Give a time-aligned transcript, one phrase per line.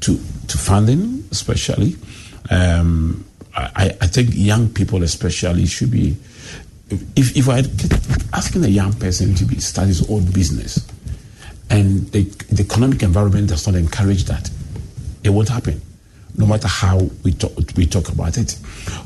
[0.00, 0.16] To,
[0.48, 1.96] to funding, especially,
[2.50, 6.16] um, I, I think young people, especially, should be.
[7.14, 7.58] If, if I
[8.36, 10.88] asking a young person to be start his own business,
[11.68, 14.50] and the, the economic environment does not encourage that,
[15.22, 15.80] it won't happen
[16.36, 18.58] no matter how we talk, we talk about it.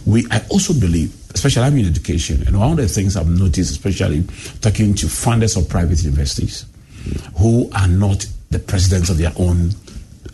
[0.06, 3.72] We, I also believe, especially I'm in education, and one of the things I've noticed,
[3.72, 4.22] especially
[4.60, 6.66] talking to funders of private universities
[7.38, 9.70] who are not the presidents of their own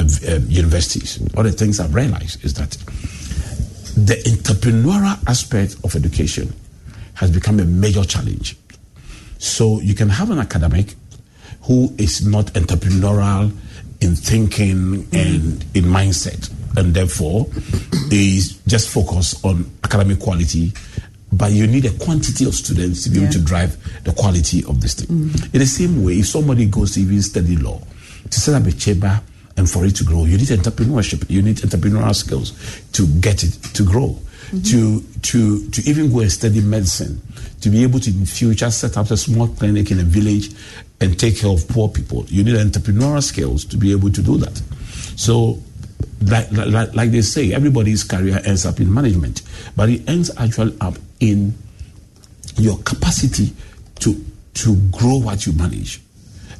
[0.00, 2.70] uh, universities, one of the things I've realized is that
[3.96, 6.52] the entrepreneurial aspect of education
[7.14, 8.56] has become a major challenge.
[9.38, 10.94] So you can have an academic
[11.62, 13.52] who is not entrepreneurial
[14.00, 17.46] in thinking and in mindset and therefore
[18.10, 20.72] is just focus on academic quality
[21.32, 23.24] but you need a quantity of students to be yeah.
[23.24, 25.06] able to drive the quality of this thing.
[25.06, 25.54] Mm.
[25.54, 27.80] In the same way, if somebody goes to even study law,
[28.28, 29.20] to set up a chamber
[29.60, 32.52] and for it to grow, you need entrepreneurship, you need entrepreneurial skills
[32.92, 34.16] to get it to grow.
[34.50, 34.62] Mm-hmm.
[34.62, 37.20] To to to even go and study medicine,
[37.60, 40.50] to be able to in future set up a small clinic in a village
[41.00, 42.24] and take care of poor people.
[42.26, 44.60] You need entrepreneurial skills to be able to do that.
[45.14, 45.62] So
[46.22, 49.42] like, like, like, they say, everybody's career ends up in management,
[49.76, 51.54] but it ends actually up in
[52.56, 53.52] your capacity
[54.00, 54.24] to
[54.54, 56.00] to grow what you manage,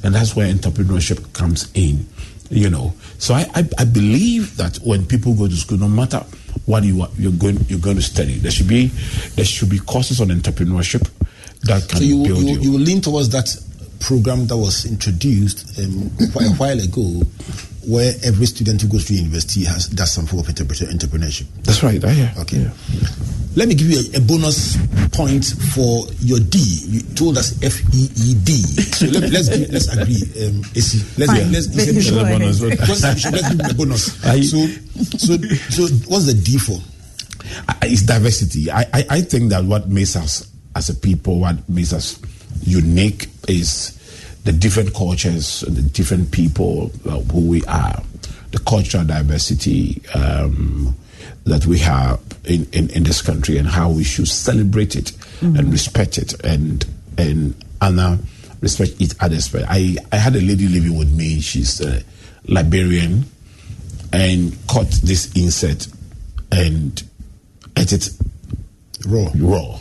[0.03, 2.07] and that's where entrepreneurship comes in.
[2.51, 6.17] You know, so I, I, I believe that when people go to school, no matter
[6.65, 8.87] what you are, you're going you're going to study, there should be
[9.35, 11.09] there should be courses on entrepreneurship
[11.61, 12.59] that can so you, build you.
[12.59, 12.71] you.
[12.71, 13.55] You lean towards that
[14.01, 17.21] program that was introduced um, a while ago
[17.87, 21.45] where every student who goes to university has does some form of entrepreneurship.
[21.63, 22.03] That's right.
[22.03, 22.33] I hear.
[22.39, 22.57] Okay.
[22.57, 22.71] Yeah.
[23.55, 24.77] Let me give you a, a, bonus
[25.11, 25.43] point
[25.73, 26.57] for your D.
[26.87, 28.53] You told us F E E D.
[28.61, 30.23] So let, us let's agree.
[30.47, 31.51] Um, let's Fine.
[31.51, 32.61] let's, let's, let's, let's, bonus.
[32.61, 34.25] let's give you a bonus.
[34.25, 34.65] I, so
[35.17, 36.79] so so what's the D for?
[37.83, 38.71] It's diversity.
[38.71, 42.21] I, I I think that what makes us as a people, what makes us
[42.63, 43.97] unique is
[44.43, 48.01] the different cultures, the different people uh, who we are,
[48.51, 50.95] the cultural diversity um,
[51.45, 55.55] that we have in, in, in, this country, and how we should celebrate it mm-hmm.
[55.55, 56.85] and respect it and
[57.17, 58.17] and honor,
[58.61, 59.53] respect each other's.
[59.55, 61.39] I I had a lady living with me.
[61.39, 62.01] She's a
[62.47, 63.25] Liberian,
[64.11, 65.87] and caught this insect
[66.51, 67.01] and
[67.77, 68.09] ate it
[69.05, 69.29] raw.
[69.35, 69.79] Raw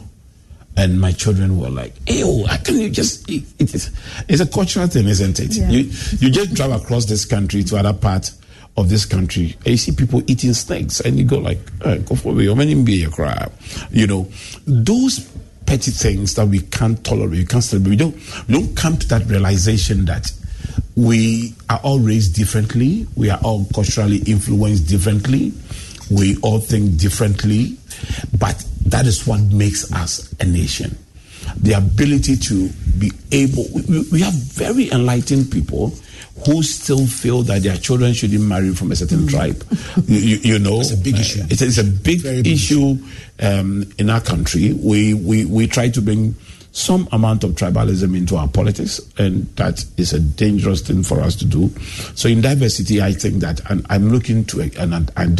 [0.77, 3.91] and my children were like, "Ew, how can you just eat it?" Is,
[4.29, 5.57] it's a cultural thing, isn't it?
[5.57, 5.71] Yeah.
[5.71, 8.31] You you just drive across this country to other part
[8.77, 12.15] of this country, and you see people eating snakes, and you go like, oh, "Go
[12.15, 13.53] for me, be a crab,"
[13.91, 14.29] you know.
[14.67, 15.29] Those
[15.67, 17.91] petty things that we can't tolerate, we can't celebrate.
[17.91, 18.15] We don't
[18.49, 20.33] we don't come to that realization that
[20.97, 25.53] we are all raised differently, we are all culturally influenced differently,
[26.11, 27.77] we all think differently,
[28.39, 30.97] but that is what makes us a nation.
[31.57, 32.69] The ability to
[32.99, 35.95] be able, we, we have very enlightened people
[36.47, 39.31] who still feel that their children shouldn't marry from a certain mm.
[39.31, 39.63] tribe.
[40.09, 41.43] you, you, you, know, it's a big issue.
[41.43, 42.97] Uh, it's, it's, a big big issue
[43.41, 44.73] um, in our country.
[44.73, 46.35] We, we we try to bring
[46.73, 51.35] some amount of tribalism into our politics, and that is a dangerous thing for us
[51.37, 51.69] to do.
[52.15, 55.40] So, in diversity, I think that, and I'm looking to, and, and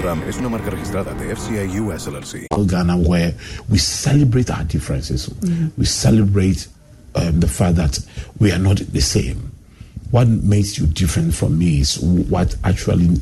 [0.00, 2.46] RAM es una marca registrada de FCA US LLC.
[2.66, 3.34] Ghana, where
[3.68, 5.30] we celebrate our differences,
[5.76, 6.66] we celebrate
[7.14, 7.98] um, the fact that
[8.38, 9.50] we are not the same.
[10.10, 13.20] What makes you different from me is what actually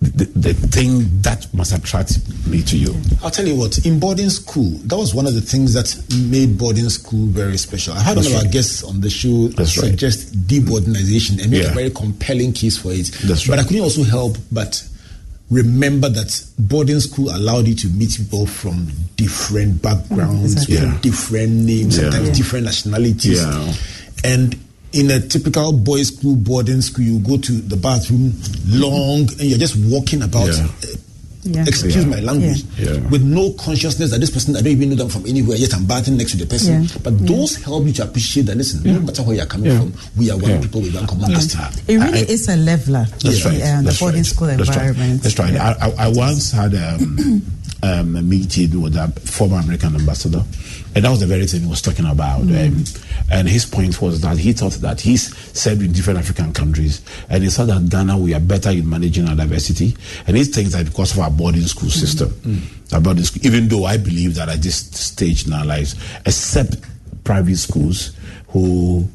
[0.00, 2.94] the, the thing that must attract me to you.
[3.22, 6.00] I'll tell you what, in boarding school, that was one of the things that
[6.30, 7.94] made boarding school very special.
[7.94, 9.90] I had That's one of our guests on the show That's right.
[9.90, 11.70] suggest deboardingization and make Yeah.
[11.72, 13.10] a very compelling case for it.
[13.24, 13.58] That's But right.
[13.58, 14.82] I couldn't also help but
[15.50, 20.74] remember that boarding school allowed you to meet people from different backgrounds, Exactly.
[20.76, 20.98] with Yeah.
[21.00, 22.02] different names, Yeah.
[22.02, 22.34] sometimes Yeah.
[22.34, 23.40] different nationalities.
[24.24, 24.56] And
[24.92, 28.34] in a typical boys' school, boarding school, you go to the bathroom
[28.68, 30.48] long and you're just walking about.
[30.50, 30.68] Uh,
[31.44, 31.64] Yeah.
[31.66, 32.04] Excuse Yeah.
[32.04, 32.92] my language, Yeah.
[32.94, 33.00] Yeah.
[33.08, 35.56] with no consciousness that this person I don't even know them from anywhere.
[35.56, 36.82] Yet I'm bathing next to the person.
[36.82, 36.88] Yeah.
[37.02, 38.56] But those help you to appreciate that.
[38.56, 39.78] Listen, no matter where you're coming Yeah.
[39.78, 40.60] from, we are one Yeah.
[40.60, 41.62] people with one common destiny.
[41.86, 43.06] It really I- is a leveler.
[43.22, 43.62] That's yeah, right.
[43.62, 44.26] uh, the That's boarding right.
[44.26, 44.76] school That's right.
[44.78, 45.22] environment.
[45.22, 45.54] That's right.
[45.56, 47.42] I, I, I once had um,
[47.82, 50.42] um, meeting with a former American ambassador,
[50.94, 52.40] and that was the very thing he was talking about.
[52.40, 52.84] Um,
[53.30, 57.42] and his point was that he thought that he's served in different African countries, and
[57.42, 59.96] he saw that Ghana we are better in managing our diversity,
[60.26, 62.34] and he thinks that because of our boarding school system,
[62.92, 63.46] our boarding school.
[63.46, 65.94] Even though I believe that at this stage in our lives,
[66.26, 66.76] except
[67.24, 68.16] private schools
[68.48, 69.06] who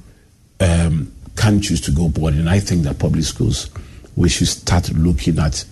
[0.60, 2.48] um, can choose to go boarding.
[2.48, 3.70] I think that public schools,
[4.16, 5.66] we should start looking at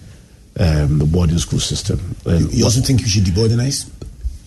[0.59, 1.99] um, the boarding school system.
[2.25, 3.89] Um, You also think you should deboardinize?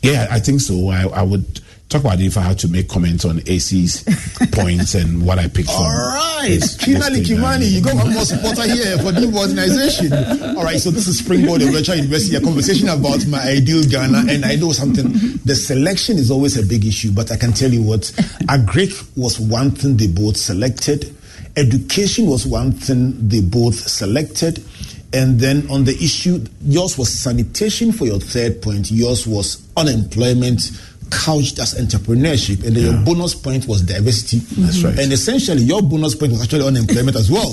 [0.03, 0.91] yeah, I think so.
[0.91, 4.05] I, I would talk about it if I had to make comments on AC's
[4.53, 5.81] points and what I picked from.
[5.83, 7.25] All right, Kinali.
[7.25, 10.57] Kimani, you got one more supporter here for deboardinization.
[10.57, 14.25] All right, so this is Springboard of Virtual University, a conversation about my ideal Ghana,
[14.29, 15.13] and I know something.
[15.45, 18.01] The selection is always a big issue, but I can tell you what,
[18.49, 21.15] Agric was one thing they both selected.
[21.57, 24.59] Education was one thing they both selected.
[25.15, 28.91] And then on the issue, yours was sanitation for your third point.
[28.91, 30.71] Yours was unemployment
[31.11, 32.67] couched as entrepreneurship.
[32.67, 34.39] And then your bonus point was diversity.
[34.61, 34.99] That's right.
[34.99, 37.53] And essentially, your bonus point was actually unemployment as well.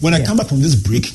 [0.00, 1.10] When I come back from this break,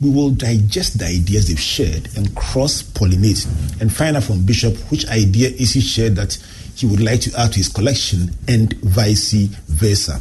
[0.00, 3.46] we will digest the ideas they've shared and cross pollinate
[3.80, 6.34] and find out from Bishop which idea is he shared that
[6.74, 10.20] he would like to add to his collection and vice versa.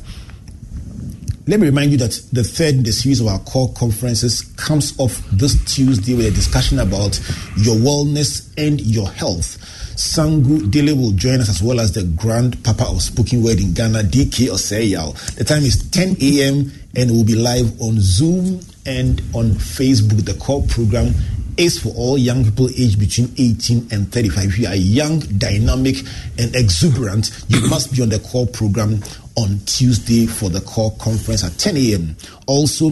[1.47, 4.99] Let me remind you that the third in the series of our core conferences comes
[4.99, 7.19] off this Tuesday with a discussion about
[7.55, 9.59] your wellness and your health.
[9.95, 13.73] Sangu Delle will join us as well as the Grand Papa of Spoken Word in
[13.73, 15.35] Ghana, DK Oseyao.
[15.35, 16.71] The time is 10 a.m.
[16.95, 20.25] and we'll be live on Zoom and on Facebook.
[20.25, 21.13] The core program
[21.57, 24.45] is for all young people aged between 18 and 35.
[24.45, 25.97] If you are young, dynamic,
[26.37, 29.01] and exuberant, you must be on the core program
[29.37, 32.15] on Tuesday for the core conference at 10 a.m.
[32.47, 32.91] Also,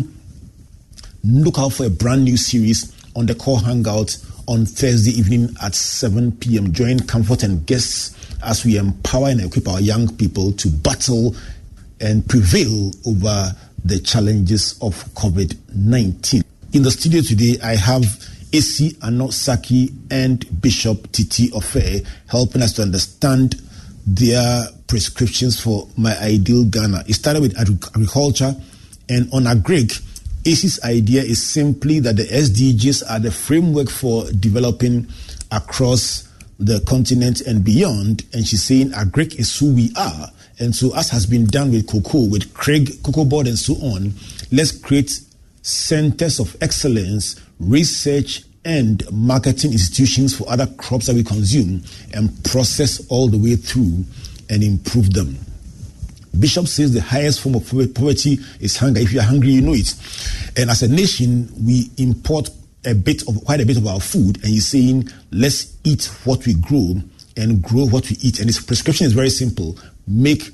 [1.24, 4.18] look out for a brand new series on the core hangout
[4.48, 6.74] on Thursday evening at 7 p.m.
[6.74, 11.36] Join Comfort and guests as we empower and equip our young people to battle
[12.02, 13.56] and prevail over
[13.86, 16.44] the challenges of COVID 19.
[16.74, 18.06] In the studio today, I have
[18.54, 23.62] AC Anosaki and Bishop Titi-Ofei helping us to understand
[24.06, 27.06] their prescriptions for my ideal Ghana.
[27.08, 28.56] It started with agriculture
[29.10, 30.02] and on agric.
[30.46, 35.08] AC's idea is simply that the SDGs are the framework for developing
[35.52, 36.30] across
[36.60, 38.26] the continent and beyond.
[38.34, 40.28] And she's saying agric is who we are.
[40.60, 44.14] And so, as has been done with cocoa, with Craig, Cocoa Board, and so on,
[44.52, 45.20] let's create
[45.64, 53.06] centers of excellence, research, and marketing institutions for other crops that we consume and process
[53.10, 54.06] all the way through
[54.50, 55.38] and improve them.
[56.40, 59.02] Bishop says the highest form of poverty is hunger.
[59.02, 59.94] If you are hungry, you know it.
[60.58, 62.50] And as a nation, we import
[62.86, 66.46] a bit of quite a bit of our food, and he's saying let's eat what
[66.46, 67.02] we grow
[67.38, 68.40] and grow what we eat.
[68.40, 69.78] And his prescription is very simple:
[70.08, 70.52] make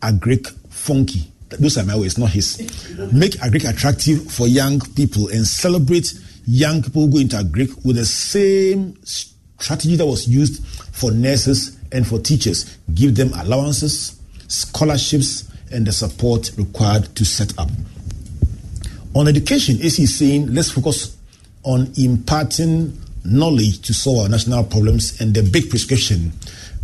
[0.00, 1.28] agric funky.
[1.48, 2.58] Those are my words, not his.
[3.12, 6.12] Make agric attractive for young people and celebrate
[6.46, 12.06] young people go into agric with the same strategy that was used for nurses and
[12.06, 12.76] for teachers.
[12.94, 14.18] Give them allowances,
[14.48, 17.68] scholarships, and the support required to set up.
[19.14, 21.16] On education, is saying let's focus
[21.64, 26.32] on imparting knowledge to solve our national problems and the big prescription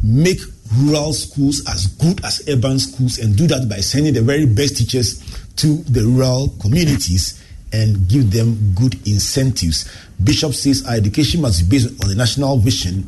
[0.02, 0.38] make
[0.76, 4.76] rural schools as good as urban schools and do that by sending the very best
[4.76, 5.20] teachers
[5.56, 9.90] to the rural communities and give them good incentives.
[10.22, 13.06] Bishop says our education must be based on the national vision,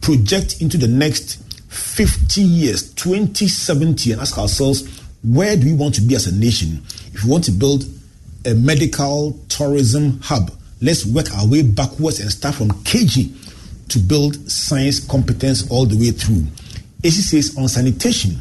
[0.00, 6.02] project into the next 50 years, 2070, and ask ourselves where do we want to
[6.02, 6.82] be as a nation?
[7.12, 7.84] If we want to build
[8.44, 10.50] a medical tourism hub,
[10.82, 15.96] let's work our way backwards and start from KG to build science competence all the
[15.96, 16.44] way through.
[17.02, 18.38] AC says on sanitation,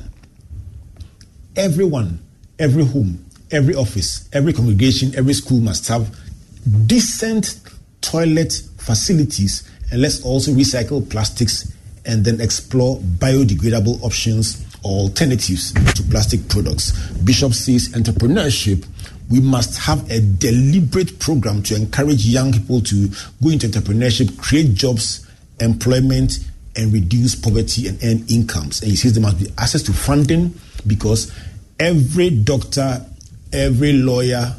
[1.56, 2.20] everyone,
[2.60, 6.16] every home, every office, every congregation, every school must have
[6.86, 7.60] decent
[8.02, 11.72] toilet facilities and let's also recycle plastics
[12.06, 16.92] and then explore biodegradable options or alternatives to plastic products.
[17.24, 18.86] Bishop says entrepreneurship
[19.30, 23.08] we must have a deliberate program to encourage young people to
[23.42, 25.28] go into entrepreneurship, create jobs,
[25.60, 26.40] employment,
[26.76, 28.82] and reduce poverty and earn incomes.
[28.82, 30.54] And he says there must be access to funding
[30.86, 31.34] because
[31.80, 33.06] every doctor,
[33.54, 34.54] every lawyer,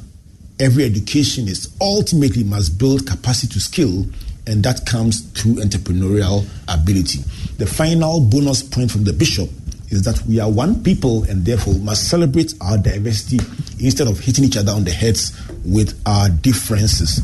[0.61, 4.07] every educationist ultimately must build capacity to skill,
[4.47, 7.21] and that comes through entrepreneurial ability.
[7.59, 9.51] The final bonus point from the bishop
[9.91, 13.39] is that we are one people and therefore must celebrate our diversity
[13.85, 17.21] instead of hitting each other on the heads with our differences.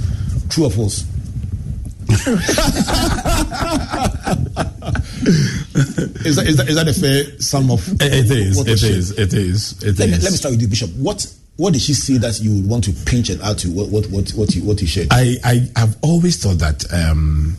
[0.48, 1.04] True or false?
[2.10, 2.24] is,
[6.36, 9.80] that, is, that, is that a fair sum of it is it is, it is
[9.84, 11.24] it let is me, let me start with you bishop what
[11.60, 14.06] what did she say that you would want to pinch and add to what what
[14.06, 17.54] what what you, what you shared I, I have always thought that um,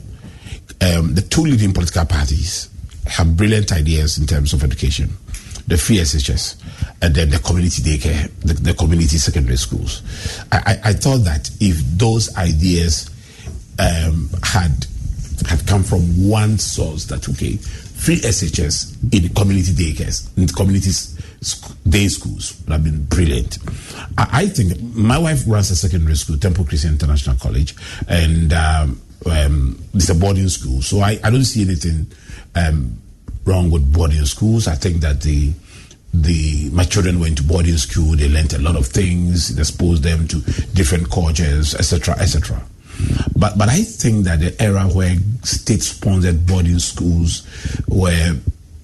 [0.81, 2.69] um, the two leading political parties
[3.05, 5.11] have brilliant ideas in terms of education
[5.67, 6.55] the free SHS
[7.01, 10.01] and then the community daycare, the, the community secondary schools.
[10.51, 13.09] I, I, I, thought that if those ideas
[13.79, 14.85] um, had
[15.47, 20.91] had come from one source, that okay, free SHS in community daycares, in community
[21.87, 23.57] day schools have been brilliant.
[24.17, 27.75] I, I, think my wife runs a secondary school, Temple Christian International College,
[28.07, 32.11] and um, um, it's a boarding school, so I, I don't see anything
[32.53, 33.01] um,
[33.45, 34.67] wrong with boarding schools.
[34.67, 35.51] I think that the
[36.13, 38.15] the my children went to boarding school.
[38.15, 39.49] They learned a lot of things.
[39.49, 40.41] It exposed them to
[40.73, 42.61] different cultures, etc., etc.
[43.35, 47.47] But but I think that the era where state-sponsored boarding schools,
[47.87, 48.37] were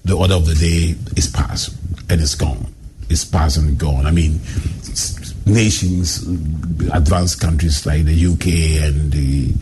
[0.04, 1.70] the order of the day is past
[2.10, 2.66] and it's gone,
[3.08, 4.06] it's past and gone.
[4.06, 4.40] I mean,
[5.46, 6.26] nations,
[6.92, 9.52] advanced countries like the UK and the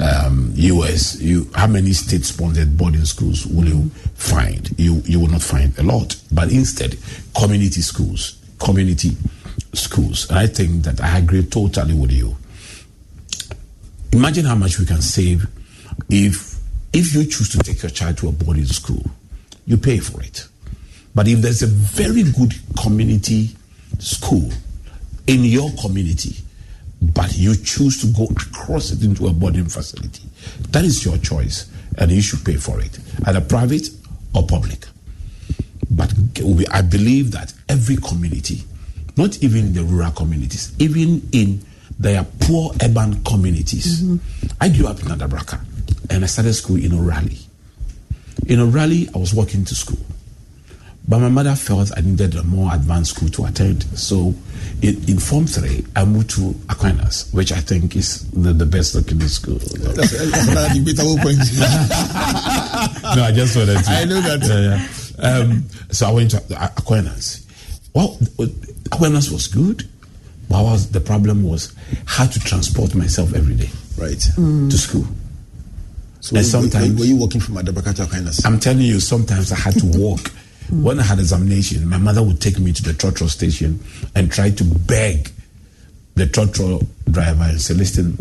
[0.00, 4.70] um, US, you how many state-sponsored boarding schools will you find?
[4.78, 6.96] You you will not find a lot, but instead,
[7.36, 9.16] community schools, community
[9.74, 10.28] schools.
[10.30, 12.36] And I think that I agree totally with you.
[14.12, 15.46] Imagine how much we can save
[16.08, 16.56] if
[16.92, 19.04] if you choose to take your child to a boarding school,
[19.66, 20.46] you pay for it.
[21.18, 23.50] But if there's a very good community
[23.98, 24.52] school
[25.26, 26.36] in your community,
[27.02, 30.22] but you choose to go across it into a boarding facility.
[30.70, 32.96] That is your choice, and you should pay for it,
[33.26, 33.88] either private
[34.32, 34.86] or public.
[35.90, 36.14] But
[36.70, 38.62] I believe that every community,
[39.16, 41.66] not even in the rural communities, even in
[41.98, 44.04] their poor urban communities.
[44.04, 44.52] Mm-hmm.
[44.60, 45.58] I grew up in Adabraka
[46.10, 47.38] and I started school in O'Reilly.
[48.46, 49.98] In O'Reilly, I was walking to school.
[51.08, 53.84] But my mother felt I needed a more advanced school to attend.
[53.98, 54.34] So
[54.82, 58.94] in, in Form 3, I moved to Aquinas, which I think is the, the best
[58.94, 59.54] looking school.
[59.58, 61.38] That's, that's another debatable point.
[63.16, 63.90] no, I just wanted to.
[63.90, 64.42] I know that.
[64.42, 65.38] Yeah, yeah.
[65.38, 67.46] Um, so I went to Aquinas.
[67.94, 68.18] Well,
[68.92, 69.88] Aquinas was good.
[70.50, 71.74] But was, the problem was
[72.06, 73.70] how to transport myself every day.
[73.98, 74.18] Right.
[74.36, 74.70] Mm.
[74.70, 75.04] To school.
[76.20, 78.44] So and sometimes were, were you walking from Adabraka to Aquinas?
[78.44, 80.20] I'm telling you, sometimes I had to walk.
[80.68, 80.82] Mm.
[80.82, 83.80] When I had examination, my mother would take me to the trotro station
[84.14, 85.30] and try to beg
[86.14, 88.18] the trotro driver and say, listen,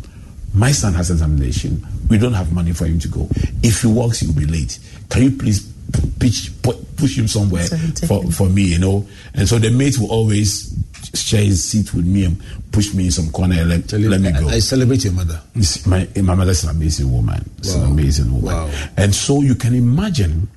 [0.54, 1.86] my son has examination.
[2.10, 3.28] We don't have money for him to go.
[3.64, 4.80] If he walks, he will be late.
[5.10, 5.72] Can you please
[6.20, 7.78] pitch, push him somewhere so
[8.08, 9.08] for, for me, you know?
[9.34, 10.74] And so the mate will always
[11.14, 14.22] share his seat with me and push me in some corner and let, you, let
[14.22, 14.48] me go.
[14.48, 15.42] I celebrate your mother.
[15.86, 17.50] My, my mother's an amazing woman.
[17.62, 18.56] She's an amazing woman.
[18.56, 18.72] Wow.
[18.96, 20.50] And so you can imagine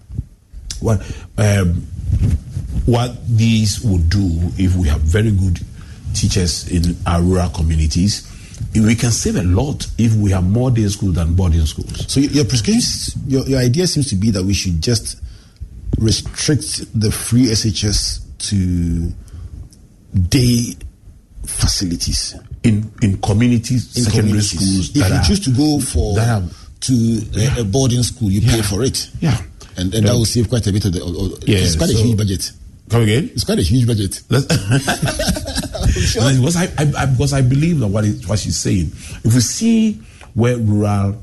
[0.80, 1.00] what
[1.38, 1.86] um,
[2.86, 5.60] what these would do if we have very good
[6.14, 8.26] teachers in our rural communities.
[8.74, 12.10] We can save a lot if we have more day schools than boarding schools.
[12.12, 15.16] So your, your prescription, your, your idea seems to be that we should just
[15.98, 18.20] restrict the free SHS
[18.50, 19.12] to
[20.28, 20.74] day
[21.46, 24.50] facilities in in communities, in secondary communities.
[24.50, 24.90] schools.
[24.90, 26.48] If you are- choose to go for that are-
[26.80, 29.10] to a, a boarding school, you pay for it.
[29.20, 29.38] Yeah.
[29.76, 31.00] And, and that will save quite a bit of the.
[31.02, 32.52] Or, Yeah, it's quite a huge budget.
[32.90, 33.30] Come again?
[33.34, 34.20] It's quite a huge budget.
[34.30, 34.46] Let's-
[36.38, 38.86] because I, I, because I believe that what what she's saying.
[39.24, 39.92] If we see
[40.34, 41.22] where rural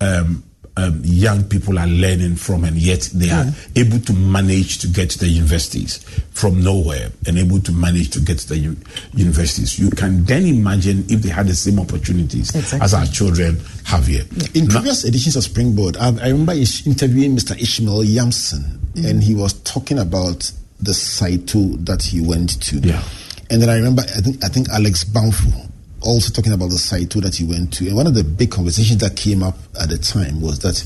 [0.00, 0.42] um,
[0.76, 5.08] um, young people are learning from, and yet they are able to manage to get
[5.10, 5.98] to the universities
[6.32, 8.76] from nowhere, and able to manage to get to the u-
[9.14, 12.80] universities, you can then imagine if they had the same opportunities Exactly.
[12.84, 14.24] as our children have here.
[14.54, 17.56] In Now- previous editions of Springboard, I, I remember is- interviewing Mr.
[17.60, 20.50] Ishmael Yamson, and he was talking about
[20.80, 21.46] the site
[21.86, 22.78] that he went to.
[22.78, 23.02] Yeah.
[23.50, 25.70] And then I remember, I think, I think Alex Banfu
[26.04, 27.86] also talking about the Saito that he went to.
[27.86, 30.84] And one of the big conversations that came up at the time was that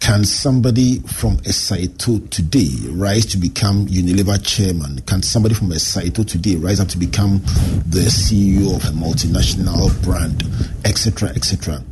[0.00, 5.00] can somebody from a Saito today rise to become Unilever chairman?
[5.02, 7.38] Can somebody from a Saito today rise up to become
[7.86, 10.44] the CEO of a multinational brand,
[10.84, 11.82] etc., etc.?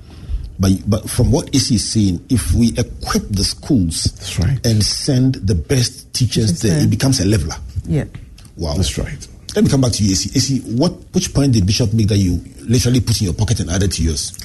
[0.59, 4.65] But, but from what is he saying, if we equip the schools right.
[4.65, 6.81] and send the best teachers there.
[6.81, 7.57] it becomes a leveler.
[7.87, 8.05] Yeah.
[8.57, 8.75] Wow.
[8.75, 9.27] That's right.
[9.55, 10.31] Let me come back to you, AC.
[10.35, 13.71] AC, what, which point did Bishop make that you literally put in your pocket and
[13.71, 14.37] added to yours?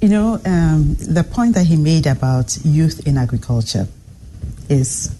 [0.00, 3.86] You know, um, the point that he made about youth in agriculture
[4.68, 5.14] is,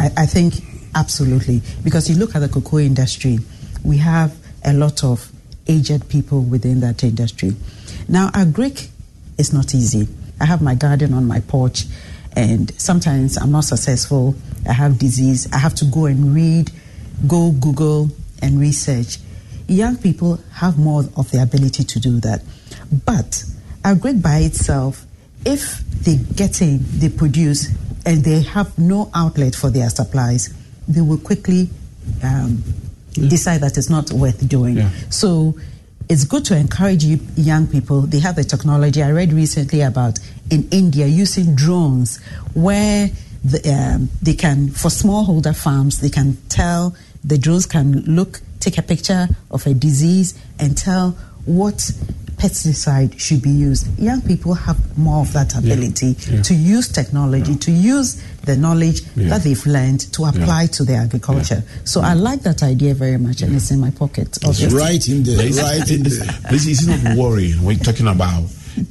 [0.00, 0.54] I, I think,
[0.96, 1.62] absolutely.
[1.84, 3.38] Because you look at the cocoa industry,
[3.84, 5.30] we have a lot of
[5.68, 7.52] aged people within that industry.
[8.08, 8.88] Now, agric
[9.38, 10.08] is not easy.
[10.40, 11.84] I have my garden on my porch,
[12.34, 14.34] and sometimes I'm not successful.
[14.68, 15.48] I have disease.
[15.52, 16.72] I have to go and read,
[17.28, 18.10] go Google
[18.42, 19.18] and research.
[19.68, 22.42] Young people have more of the ability to do that.
[23.06, 23.44] But
[23.82, 25.06] agric by itself,
[25.44, 27.68] if they get in, they produce,
[28.04, 30.52] and they have no outlet for their supplies,
[30.88, 31.70] they will quickly
[32.22, 32.62] um,
[33.12, 34.76] decide that it's not worth doing.
[34.76, 34.90] Yeah.
[35.10, 35.54] So
[36.08, 38.02] it's good to encourage young people.
[38.02, 39.02] They have the technology.
[39.02, 40.18] I read recently about
[40.50, 42.20] in India using drones
[42.54, 43.08] where
[43.44, 48.78] the, um, they can, for smallholder farms, they can tell, the drones can look, take
[48.78, 51.10] a picture of a disease and tell
[51.44, 51.76] what
[52.36, 53.86] pesticide should be used.
[53.98, 56.42] Young people have more of that ability yeah.
[56.42, 59.28] to use technology, to use the knowledge Yeah.
[59.28, 61.62] that they've learned to apply to their agriculture.
[61.84, 64.38] So I like that idea very much, and it's in my pocket.
[64.44, 64.76] obviously.
[64.76, 66.50] Right in there, right in it's- there.
[66.50, 68.44] This is not worrying when you're talking about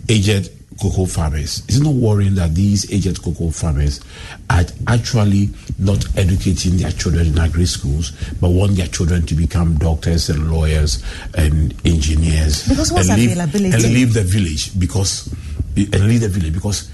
[0.07, 0.49] aged
[0.81, 1.63] cocoa farmers.
[1.67, 4.01] It's not worrying that these aged cocoa farmers
[4.49, 9.77] are actually not educating their children in agri schools, but want their children to become
[9.77, 11.03] doctors and lawyers
[11.35, 12.67] and engineers.
[12.67, 13.73] Because what's and leave, availability?
[13.73, 15.31] And leave the village because
[15.75, 16.89] and leave the village because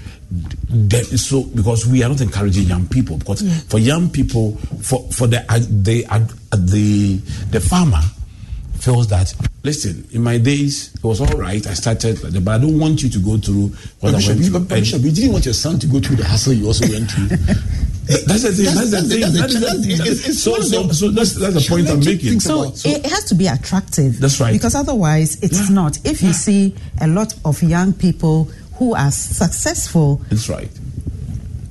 [1.10, 3.70] is so because we are not encouraging young people because mm.
[3.70, 6.04] for young people for for the the
[6.52, 7.16] the
[7.50, 8.02] the farmer
[8.88, 12.78] feels that listen in my days it was all right I started but I don't
[12.78, 13.68] want you to go through
[14.00, 15.86] what But I Bishop, went you, through but Bishop, you didn't want your son to
[15.86, 17.26] go through the hassle you also went through.
[17.28, 21.34] that's the thing that's, the thing that's the- the, it's- it's so, so, so that's,
[21.34, 24.18] that's the point I'm making things So, it has to be attractive.
[24.20, 24.52] That's right.
[24.54, 25.74] Because otherwise, it's Yeah.
[25.74, 25.98] not.
[26.06, 26.34] If you Yeah.
[26.46, 30.70] see a lot of young people who are successful that's right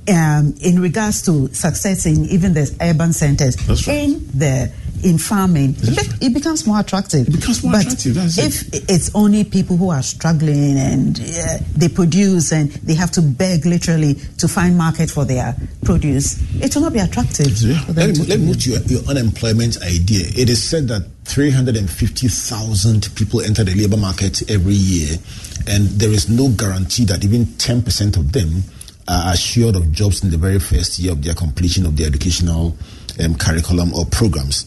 [0.08, 3.98] um, in regards to success in even the urban centers, That's right.
[4.04, 4.70] in the
[5.02, 7.28] in farming, it, be- it becomes more attractive.
[7.28, 8.44] It becomes more but attractive, that's it.
[8.74, 13.22] if it's only people who are struggling and uh, they produce and they have to
[13.22, 17.48] beg literally to find market for their produce, it will not be attractive.
[17.60, 17.82] Yeah.
[17.88, 20.26] Let me, let me move to your, your unemployment idea.
[20.36, 25.18] It is said that 350,000 people enter the labor market every year,
[25.66, 28.62] and there is no guarantee that even 10% of them
[29.08, 32.76] are assured of jobs in the very first year of their completion of their educational
[33.20, 34.66] um, curriculum or programs.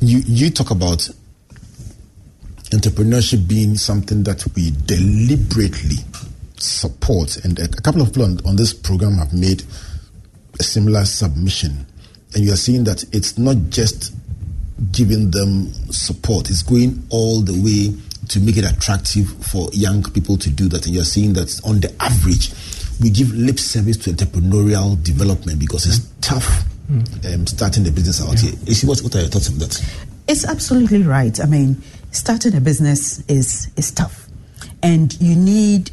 [0.00, 1.08] You, you talk about
[2.70, 5.96] entrepreneurship being something that we deliberately
[6.56, 9.62] support, and a, couple of people on, on this program have made
[10.58, 11.86] a similar submission,
[12.34, 14.14] and you are seeing that it's not just
[14.90, 17.96] giving them support, it's going all the way
[18.28, 20.86] to make it attractive for young people to do that.
[20.86, 22.52] And you're seeing that on the average,
[23.00, 28.38] we give lip service to entrepreneurial development because it's tough um, starting the business out
[28.38, 28.52] here.
[28.74, 29.80] See, what, what are your thoughts on that?
[30.28, 31.38] It's absolutely right.
[31.40, 34.28] I mean, starting a business is is tough,
[34.82, 35.90] and you need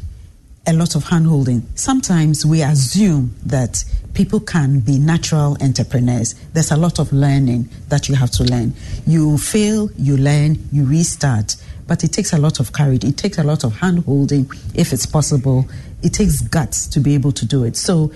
[0.66, 1.62] a lot of handholding.
[1.74, 6.34] Sometimes we assume that people can be natural entrepreneurs.
[6.52, 8.74] There's a lot of learning that you have to learn.
[9.06, 11.56] You fail, you learn, you restart.
[11.86, 13.04] But it takes a lot of courage.
[13.04, 15.66] It takes a lot of handholding, if it's possible.
[16.02, 17.76] It takes guts to be able to do it.
[17.76, 18.12] So,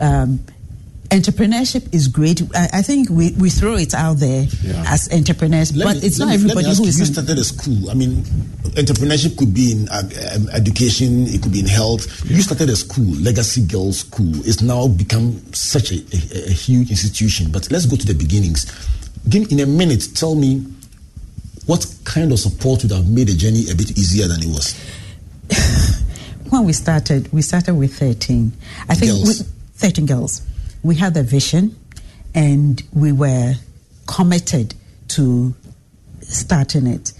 [0.00, 0.40] um,
[1.10, 2.42] entrepreneurship is great.
[2.54, 4.84] I, I, think we, we throw it out there yeah.
[4.88, 6.98] as entrepreneurs, let but me, it's not me, everybody who is.
[6.98, 7.90] You started a school.
[7.90, 8.22] I mean,
[8.76, 10.02] entrepreneurship could be in uh,
[10.34, 12.24] um, education, it could be in health.
[12.24, 12.36] Yeah.
[12.36, 14.34] You started a school, Legacy Girls School.
[14.46, 17.50] It's now become such a, a, a huge institution.
[17.50, 18.66] But let's go to the beginnings.
[19.32, 20.64] In a minute, tell me
[21.66, 24.74] what kind of support would have made the journey a bit easier than it was.
[26.50, 28.52] when we started, we started with 13.
[28.88, 29.40] I think girls.
[29.40, 30.42] We, 13 girls
[30.82, 31.76] we had a vision
[32.34, 33.54] and we were
[34.06, 34.74] committed
[35.08, 35.54] to
[36.20, 37.12] starting it.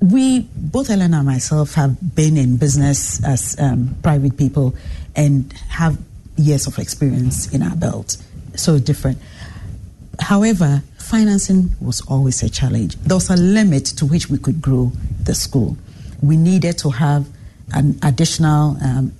[0.00, 4.74] We, both Ellen and myself, have been in business as um, private people
[5.14, 5.98] and have
[6.36, 8.16] years of experience in our belt.
[8.56, 9.18] So different.
[10.18, 12.96] However, financing was always a challenge.
[12.96, 14.92] There was a limit to which we could grow
[15.22, 15.76] the school.
[16.22, 17.26] We needed to have
[17.72, 19.12] an additional um,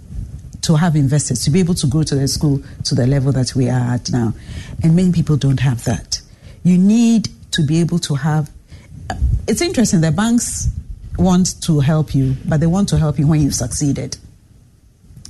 [0.62, 3.54] to have investors to be able to go to the school to the level that
[3.54, 4.34] we are at now.
[4.82, 6.20] And many people don't have that.
[6.62, 8.50] You need to be able to have.
[9.48, 10.00] It's interesting.
[10.00, 10.68] The banks
[11.18, 14.16] want to help you, but they want to help you when you've succeeded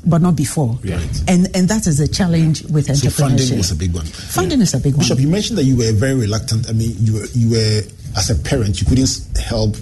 [0.06, 0.78] but not before.
[0.82, 1.22] Right.
[1.28, 3.10] And and that is a challenge with entrepreneurship.
[3.10, 4.06] So funding was a big one.
[4.06, 4.62] Funding yeah.
[4.62, 5.00] is a big one.
[5.00, 6.68] Bishop, you mentioned that you were very reluctant.
[6.68, 7.82] I mean, you were you were
[8.16, 9.76] as a parent, you couldn't help,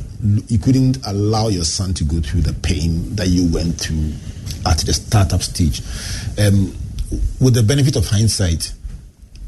[0.48, 4.12] you couldn't allow your son to go through the pain that you went through
[4.66, 5.80] at the startup stage.
[6.38, 6.74] Um,
[7.40, 8.72] with the benefit of hindsight,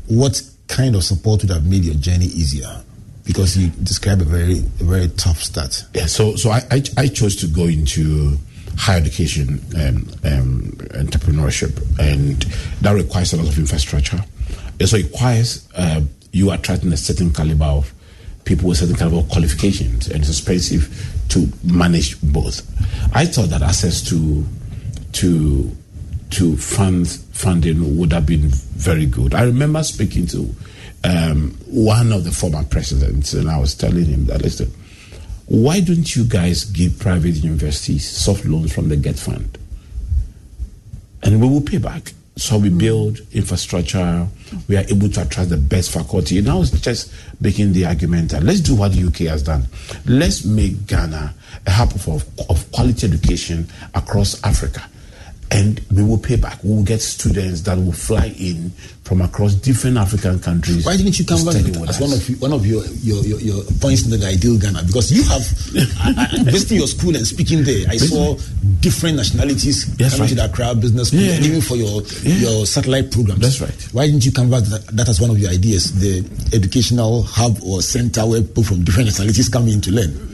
[0.09, 2.83] what kind of support would have made your journey easier?
[3.25, 5.85] Because you describe a very, very tough start.
[5.94, 8.37] Yeah, so so I, I, I chose to go into
[8.77, 10.62] higher education and um,
[10.94, 12.42] entrepreneurship, and
[12.81, 14.18] that requires a lot of infrastructure.
[14.85, 16.01] So, It requires uh,
[16.33, 17.92] you attracting a certain caliber of
[18.44, 20.88] people with certain caliber of qualifications, and it's expensive
[21.29, 22.62] to manage both.
[23.14, 24.44] I thought that access to
[25.12, 25.77] to
[26.31, 29.35] to fund funding would have been very good.
[29.35, 30.55] I remember speaking to
[31.05, 34.73] um, one of the former presidents, and I was telling him that listen,
[35.46, 39.59] why don't you guys give private universities soft loans from the GET Fund,
[41.23, 42.12] and we will pay back.
[42.37, 44.27] So we build infrastructure.
[44.66, 46.38] We are able to attract the best faculty.
[46.38, 49.64] And I was just making the argument that let's do what the UK has done.
[50.07, 51.35] Let's make Ghana
[51.66, 52.09] a hub of,
[52.49, 54.88] of quality education across Africa
[55.51, 56.63] and we will pay back.
[56.63, 58.71] We will get students that will fly in
[59.03, 60.87] from across different African countries.
[60.87, 63.65] Why didn't you come back as one of you, one of your, your, your, your,
[63.81, 64.85] points in the ideal Ghana?
[64.87, 65.43] Because you have
[66.47, 67.87] visiting your school and speaking there.
[67.89, 68.37] I saw
[68.79, 70.29] different nationalities That's coming right.
[70.29, 72.35] to the Accra Business School, yeah, and even for your yeah.
[72.37, 73.41] your satellite programs.
[73.41, 73.89] That's right.
[73.93, 76.23] Why didn't you come back that, that as one of your ideas, the
[76.55, 80.30] educational hub or center where people from different nationalities come in to learn?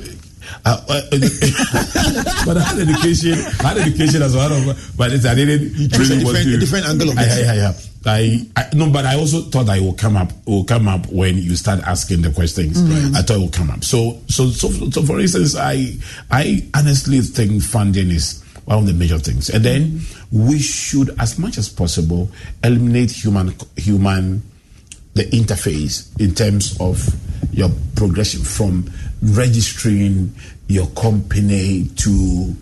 [0.65, 1.01] Uh, uh,
[2.47, 3.35] but I had education.
[3.61, 6.55] I had education as one of, but I didn't really want to.
[6.55, 7.49] A different angle of it.
[7.49, 7.75] I, I,
[8.07, 10.33] I, I, no, but I also thought I will come up.
[10.47, 12.81] Will come up when you start asking the questions.
[12.81, 13.17] Mm.
[13.17, 13.83] I thought it will come up.
[13.83, 15.97] So, so, so, so, for instance, I,
[16.31, 21.39] I honestly think funding is one of the major things, and then we should, as
[21.39, 22.31] much as possible,
[22.63, 24.43] eliminate human, human,
[25.15, 27.09] the interface in terms of
[27.53, 28.91] your progression from
[29.23, 30.35] registering
[30.69, 32.55] your company to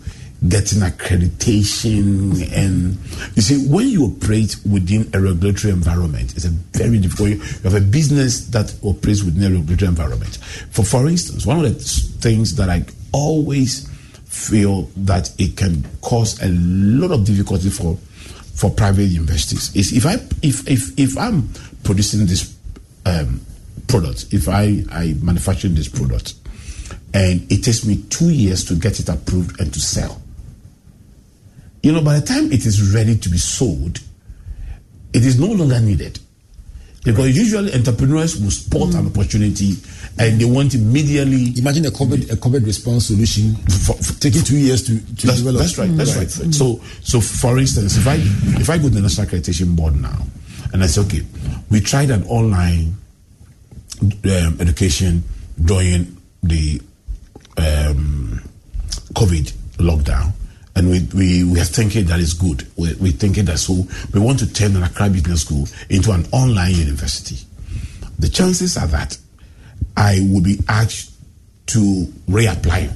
[0.49, 2.97] getting accreditation and
[3.35, 7.73] you see when you operate within a regulatory environment it's a very difficult you have
[7.73, 10.37] a business that operates within a regulatory environment.
[10.71, 11.71] For for instance one of the
[12.21, 13.89] things that i always
[14.25, 17.95] feel that it can cause a lot of difficulty for
[18.53, 21.49] for private investors is if i if if, if i'm
[21.83, 22.55] producing this
[23.05, 23.41] um,
[23.87, 26.35] product if i i manufacture this product
[27.15, 30.21] and it takes me two years to get it approved and to sell.
[31.81, 34.01] You know, by the time it is ready to be sold,
[35.13, 36.19] it is no longer needed.
[37.05, 38.99] Because usually entrepreneurs will spot mm.
[38.99, 39.75] an opportunity
[40.19, 41.53] and they want immediately.
[41.57, 45.37] Imagine a COVID, a COVID response solution for, for taking two years to, to that's,
[45.37, 45.61] develop.
[45.61, 45.95] That's right.
[45.95, 46.17] That's mm.
[46.17, 46.27] right.
[46.27, 46.53] Mm.
[46.53, 48.15] So, so for instance, if I
[48.59, 50.19] if I go to the National Accreditation Board now,
[50.73, 51.21] and I say, okay,
[51.69, 52.95] we tried an online
[54.01, 55.23] um, education
[55.63, 56.81] during the
[57.57, 58.41] um,
[59.13, 60.31] COVID lockdown,
[60.75, 62.67] and we, we, we are thinking that is good.
[62.77, 66.25] We, we're thinking that so we want to turn an Accra Business School into an
[66.31, 67.37] online university.
[68.19, 69.17] The chances are that
[69.97, 71.13] I will be asked
[71.67, 72.91] to reapply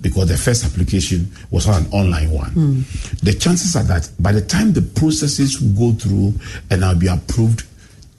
[0.00, 2.50] because the first application was on an online one.
[2.50, 3.20] Mm.
[3.20, 6.34] The chances are that by the time the processes will go through
[6.70, 7.66] and I'll be approved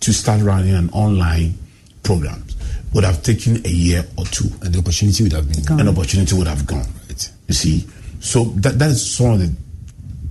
[0.02, 1.54] to start running an online
[2.02, 2.44] program
[2.96, 4.48] would have taken a year or two.
[4.62, 5.82] And the opportunity would have been gone.
[5.82, 6.86] An opportunity would have gone.
[7.10, 7.32] Right.
[7.50, 7.86] You see?
[8.22, 9.54] So that, that is some of the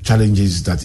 [0.03, 0.81] challenges that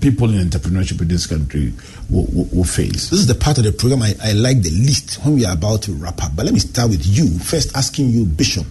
[0.00, 1.72] people in entrepreneurship in this country
[2.08, 3.10] will, will, will, face.
[3.10, 5.54] This is the part of the program I, I like the least when we are
[5.54, 6.36] about to wrap up.
[6.36, 7.26] But let me start with you.
[7.40, 8.66] First, asking you, Bishop,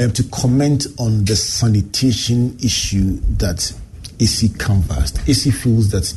[0.00, 3.72] um, to comment on the sanitation issue that
[4.18, 5.20] AC canvassed.
[5.28, 6.12] AC feels that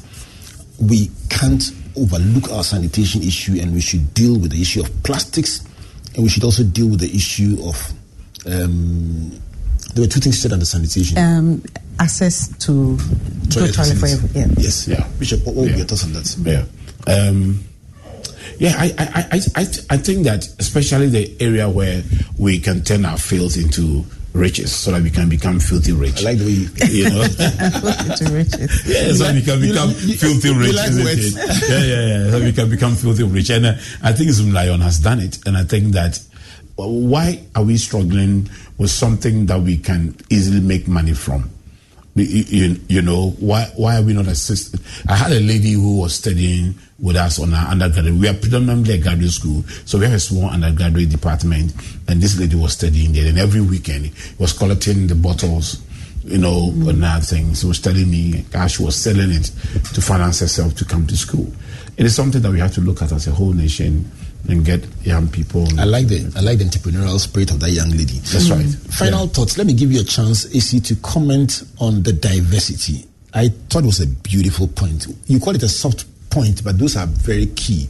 [0.81, 5.65] we can't overlook our sanitation issue and we should deal with the issue of plastics
[6.13, 7.93] and we should also deal with the issue of.
[8.45, 9.31] Um,
[9.93, 11.17] there were two things said on the sanitation.
[11.17, 11.63] Um,
[11.99, 12.97] access to
[13.49, 14.47] toilet, toilet for yeah.
[14.57, 15.07] Yes, yeah.
[15.17, 15.77] Bishop, what, what yeah.
[15.77, 16.35] your thoughts on that?
[16.39, 16.65] Yeah.
[17.11, 17.63] Um,
[18.59, 22.03] yeah, I, I, I, I, I think that especially the area where
[22.37, 26.21] we can turn our fields into riches so that we can become filthy rich.
[26.21, 27.23] I like the way you, you know.
[27.23, 28.87] filthy riches.
[28.87, 30.75] Yeah, so like, we can become you, filthy rich.
[30.75, 30.91] Like
[31.69, 32.31] yeah, yeah, yeah.
[32.31, 33.49] So we can become filthy rich.
[33.49, 35.39] And uh, I think Zoomlion has done it.
[35.45, 36.19] And I think that
[36.75, 41.49] why are we struggling with something that we can easily make money from?
[42.23, 44.79] You, you, know why why are we not assisted?
[45.07, 48.19] I had a lady who was studying with us on our undergraduate.
[48.19, 51.73] We are predominantly a graduate school, so we have a small undergraduate department,
[52.07, 53.27] and this lady was studying there.
[53.27, 55.81] And every weekend, was collecting the bottles,
[56.23, 56.89] you know, mm.
[56.89, 57.61] and other things.
[57.61, 59.51] She was telling me how she was selling it
[59.93, 61.51] to finance herself to come to school.
[61.97, 64.09] It is something that we have to look at as a whole nation
[64.47, 65.67] and get young people.
[65.79, 68.19] I like the I like the entrepreneurial spirit of that young lady.
[68.19, 68.65] That's right.
[68.65, 69.31] Final yeah.
[69.31, 69.57] thoughts.
[69.57, 73.05] Let me give you a chance, AC, to comment on the diversity.
[73.33, 75.07] I thought it was a beautiful point.
[75.27, 77.87] You call it a soft point, but those are very key.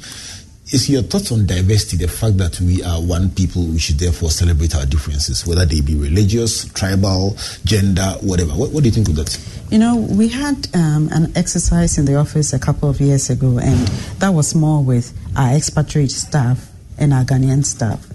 [0.72, 4.30] Is your thoughts on diversity, the fact that we are one people, we should therefore
[4.30, 7.36] celebrate our differences, whether they be religious, tribal,
[7.66, 8.52] gender, whatever.
[8.52, 9.36] What, what do you think of that?
[9.72, 13.58] You know, we had um, an exercise in the office a couple of years ago,
[13.58, 13.88] and
[14.20, 18.06] that was more with our expatriate staff and our Ghanaian staff.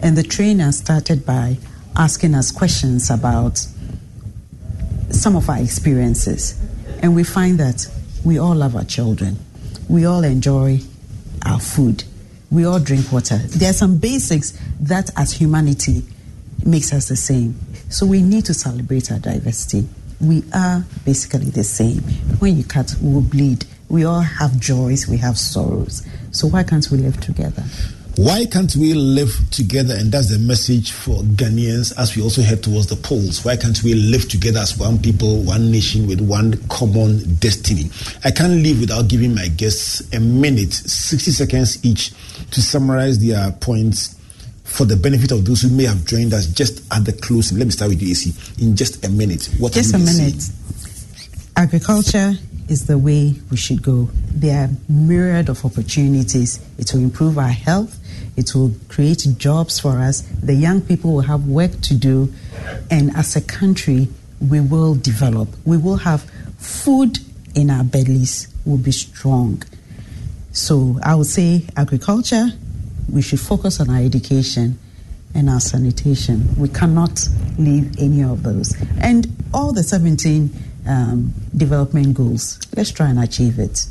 [0.00, 1.58] And the trainer started by
[1.96, 3.66] asking us questions about
[5.10, 6.60] some of our experiences.
[7.00, 7.86] And we find that
[8.24, 9.38] we all love our children
[9.88, 10.80] we all enjoy
[11.44, 12.04] our food.
[12.50, 13.36] We all drink water.
[13.36, 16.04] There are some basics that, as humanity,
[16.64, 17.58] makes us the same.
[17.90, 19.86] So we need to celebrate our diversity.
[20.20, 21.98] We are basically the same.
[22.38, 23.66] When you cut, we will bleed.
[23.88, 26.06] We all have joys, we have sorrows.
[26.30, 27.62] So why can't we live together?
[28.16, 29.94] Why can't we live together?
[29.96, 33.44] And that's the message for Ghanaians as we also head towards the polls.
[33.44, 37.90] Why can't we live together as one people, one nation with one common destiny?
[38.24, 42.12] I can't leave without giving my guests a minute, 60 seconds each,
[42.52, 44.14] to summarize their points
[44.62, 47.58] for the benefit of those who may have joined us just at the closing.
[47.58, 48.32] Let me start with you, AC.
[48.62, 50.40] In just a minute, what just a minute.
[51.56, 52.34] Agriculture
[52.68, 54.08] is the way we should go.
[54.34, 56.60] There are myriad of opportunities.
[56.78, 57.98] It will improve our health
[58.36, 60.22] it will create jobs for us.
[60.42, 62.32] The young people will have work to do.
[62.90, 64.08] And as a country,
[64.40, 65.48] we will develop.
[65.64, 67.18] We will have food
[67.54, 69.62] in our bellies, we will be strong.
[70.50, 72.46] So I would say agriculture,
[73.12, 74.78] we should focus on our education
[75.34, 76.48] and our sanitation.
[76.56, 78.74] We cannot leave any of those.
[79.00, 80.50] And all the 17
[80.86, 83.86] um, development goals, let's try and achieve it.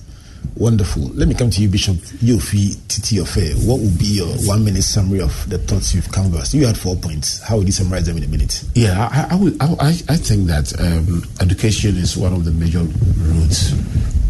[0.56, 1.04] Wonderful.
[1.14, 3.66] Let me come to you, Bishop Yofi Titi-Ofei.
[3.68, 6.54] What would be your one minute summary of the thoughts you've canvassed?
[6.54, 7.42] You had four points.
[7.42, 8.64] How would you summarize them in a minute?
[8.76, 12.80] Yeah, I, I, would, I, I think that um, education is one of the major
[12.80, 13.74] routes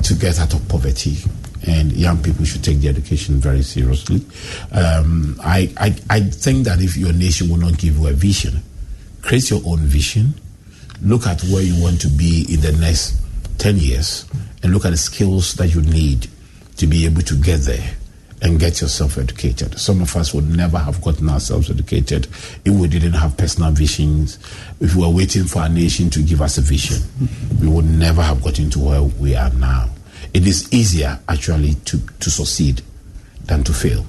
[0.07, 1.17] to get out of poverty
[1.65, 4.25] and young people should take the education very seriously.
[4.71, 8.61] Um, I, I, I think that if your nation will not give you a vision,
[9.21, 10.33] create your own vision,
[11.03, 13.21] look at where you want to be in the next
[13.59, 14.25] 10 years,
[14.61, 16.27] and look at the skills that you need
[16.77, 17.95] to be able to get there
[18.41, 19.79] and get yourself educated.
[19.79, 22.27] Some of us would never have gotten ourselves educated
[22.65, 24.37] if we didn't have personal visions.
[24.81, 27.01] If we were waiting for our nation to give us a vision,
[27.61, 29.89] we would never have gotten to where we are now.
[30.33, 32.81] It is easier, actually, to, to succeed
[33.45, 34.05] than to fail.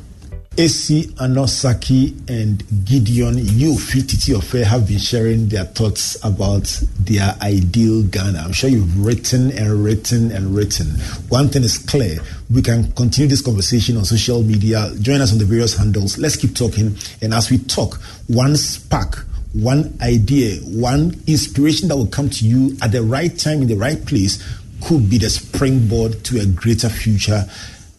[0.57, 8.39] AC Anosaki and Gideon Yofi Titi-Ofei have been sharing their thoughts about their ideal Ghana.
[8.39, 10.87] I'm sure you've written and written and written.
[11.29, 12.19] One thing is clear.
[12.53, 14.93] We can continue this conversation on social media.
[15.01, 16.19] Join us on the various handles.
[16.19, 16.97] Let's keep talking.
[17.21, 17.97] And as we talk,
[18.29, 23.63] one spark, one idea, one inspiration that will come to you at the right time
[23.63, 24.41] in the right place
[24.85, 27.45] could be the springboard to a greater future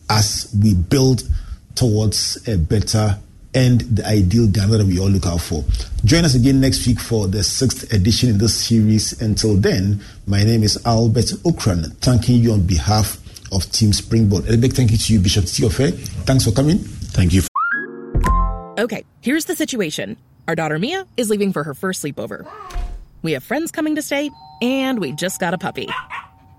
[0.09, 1.23] as we build
[1.75, 3.19] towards a better
[3.53, 5.63] and the ideal Ghana that we all look out for.
[6.03, 9.21] Join us again next week for the sixth edition in this series.
[9.21, 13.17] Until then, my name is Albert Ocran, thanking you on behalf
[13.53, 14.49] of Team Springboard.
[14.49, 15.97] A big thank you to you, Bishop Tiofe.
[16.25, 16.79] Thanks for coming.
[16.79, 17.41] Thank you.
[18.77, 20.17] Okay, here's the situation.
[20.49, 22.45] Our daughter Mia is leaving for her first sleepover.
[23.21, 24.29] We have friends coming to stay,
[24.61, 25.87] and we just got a puppy.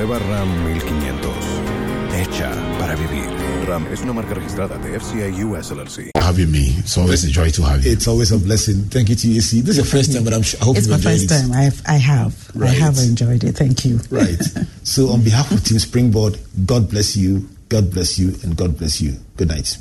[0.00, 1.30] Nueva RAM 1500.
[2.14, 3.28] Hecha para vivir.
[3.66, 6.10] RAM es una marca registrada de FCA US LLC.
[6.18, 6.74] Having me.
[6.78, 7.92] It's always a joy to have you.
[7.92, 8.88] It's always a blessing.
[8.88, 9.42] Thank you to you.
[9.42, 11.24] See, this is your first time, but I'm sure, I hope It's you my first
[11.24, 11.28] it.
[11.28, 11.52] time.
[11.52, 12.32] I've, I have.
[12.54, 12.70] Right.
[12.70, 13.58] I have enjoyed it.
[13.58, 14.00] Thank you.
[14.08, 14.40] Right.
[14.84, 19.02] so, on behalf of Team Springboard, God bless you, God bless you, and God bless
[19.02, 19.18] you.
[19.36, 19.76] Good night.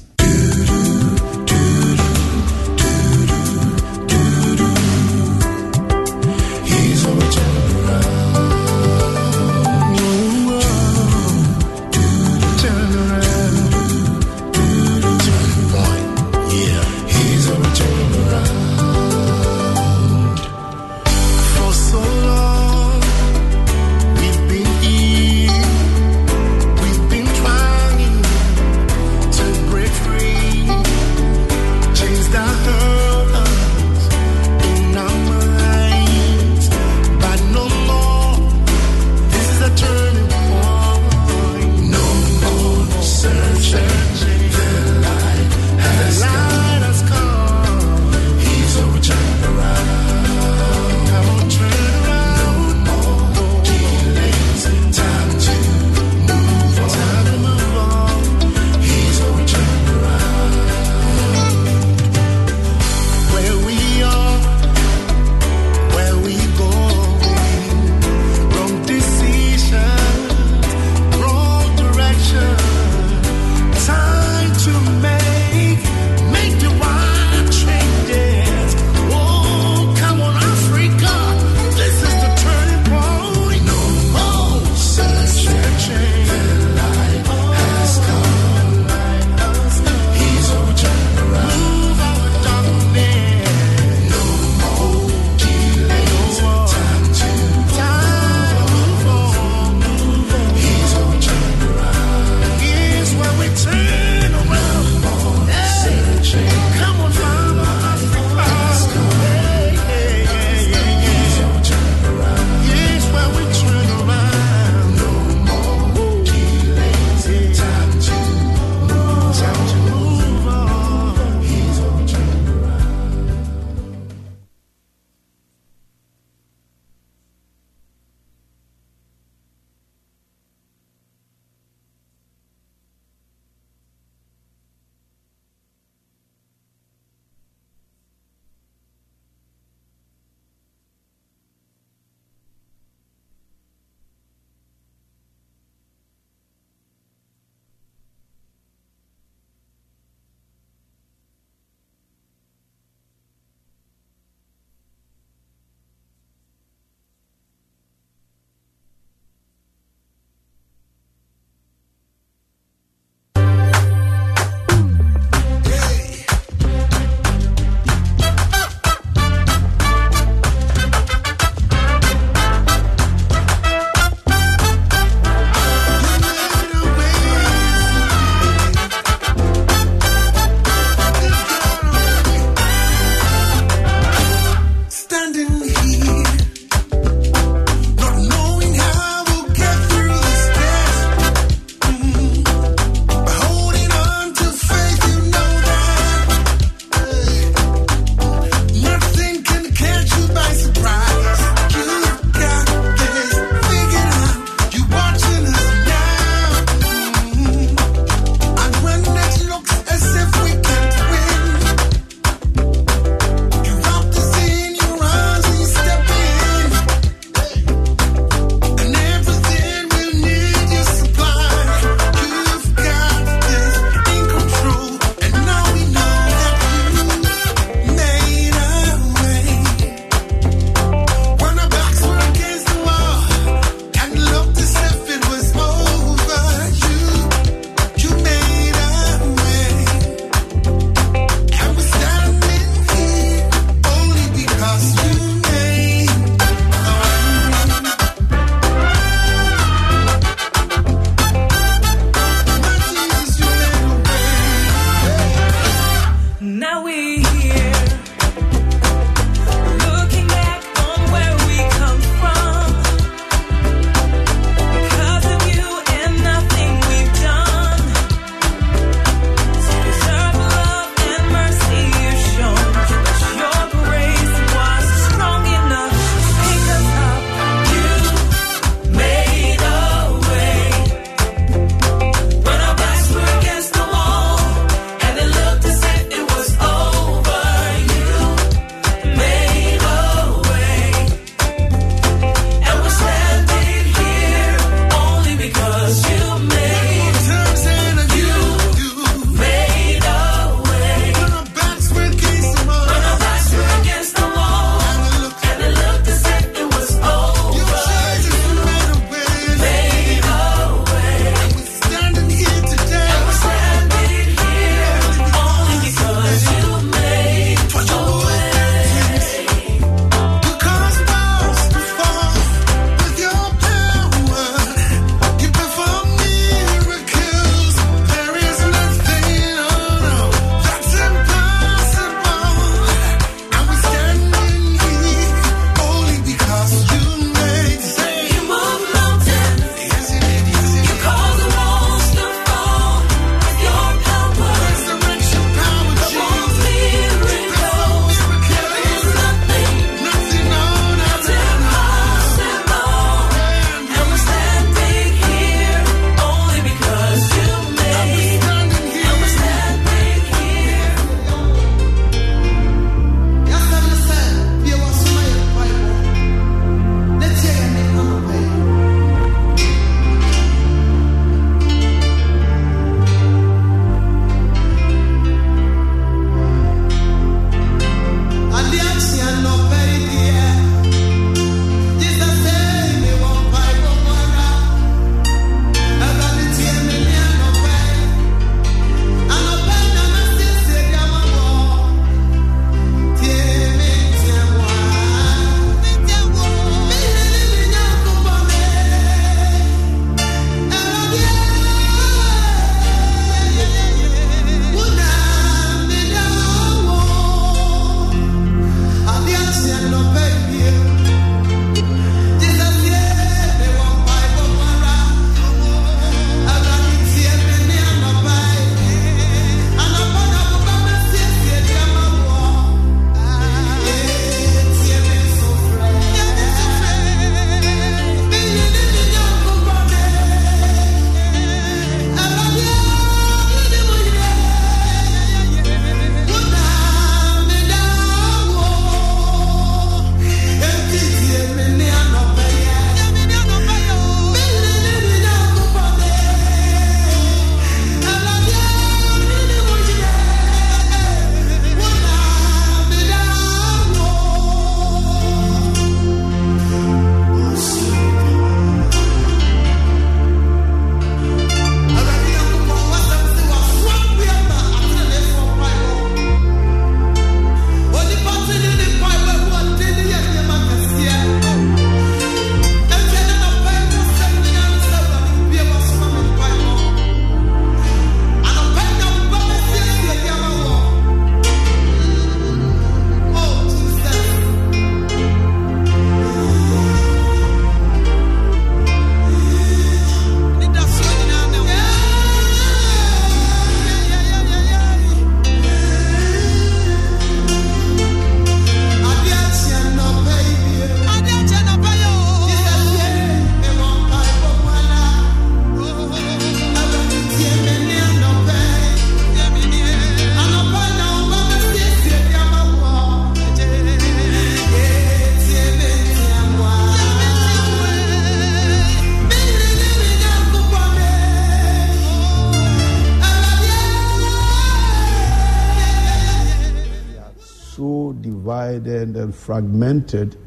[529.49, 530.37] Fragmented,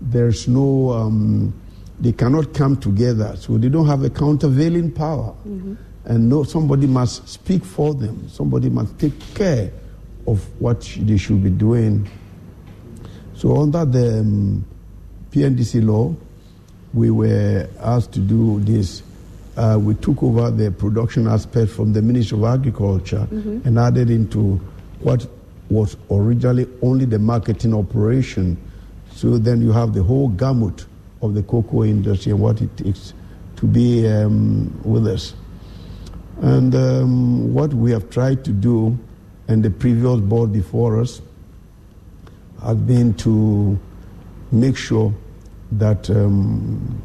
[0.00, 1.54] there's no, um,
[2.00, 3.36] they cannot come together.
[3.36, 5.32] So they don't have a countervailing power.
[5.46, 5.74] Mm-hmm.
[6.06, 8.28] And no, somebody must speak for them.
[8.28, 9.70] Somebody must take care
[10.26, 12.10] of what they should be doing.
[13.36, 14.64] So under the um,
[15.30, 16.16] PNDC law,
[16.92, 19.04] we were asked to do this.
[19.56, 23.64] Uh, we took over the production aspect from the Ministry of Agriculture Mhm.
[23.66, 24.60] and added into
[25.00, 25.28] what
[25.70, 28.56] was originally only the marketing operation.
[29.12, 30.86] So then you have the whole gamut
[31.22, 33.12] of the cocoa industry and what it takes
[33.56, 35.34] to be um, with us.
[36.40, 38.96] And um, what we have tried to do,
[39.48, 41.20] and the previous board before us,
[42.62, 43.78] has been to
[44.52, 45.12] make sure
[45.72, 47.02] that um,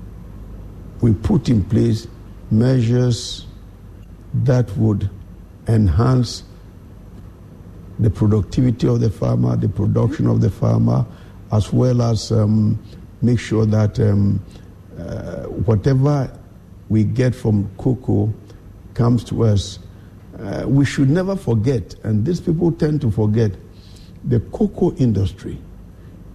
[1.01, 2.07] we put in place
[2.51, 3.45] measures
[4.33, 5.09] that would
[5.67, 6.43] enhance
[7.99, 11.05] the productivity of the farmer, the production of the farmer,
[11.51, 12.79] as well as um,
[13.21, 14.43] make sure that um,
[14.97, 16.31] uh, whatever
[16.89, 18.33] we get from cocoa
[18.93, 19.79] comes to us.
[20.39, 23.51] Uh, we should never forget, and these people tend to forget,
[24.25, 25.59] the cocoa industry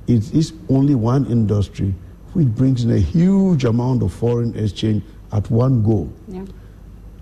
[0.08, 1.94] it is only one industry
[2.32, 5.02] which brings in a huge amount of foreign exchange
[5.32, 6.10] at one go.
[6.26, 6.44] Yeah.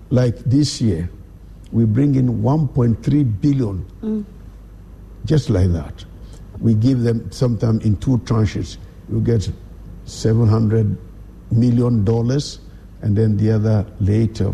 [0.09, 1.09] Like this year,
[1.71, 4.25] we bring in 1.3 billion Mm.
[5.25, 6.05] just like that.
[6.59, 8.77] We give them sometime in two tranches.
[9.11, 9.49] You get
[10.05, 10.97] 700
[11.51, 12.59] million dollars
[13.01, 14.53] and then the other later.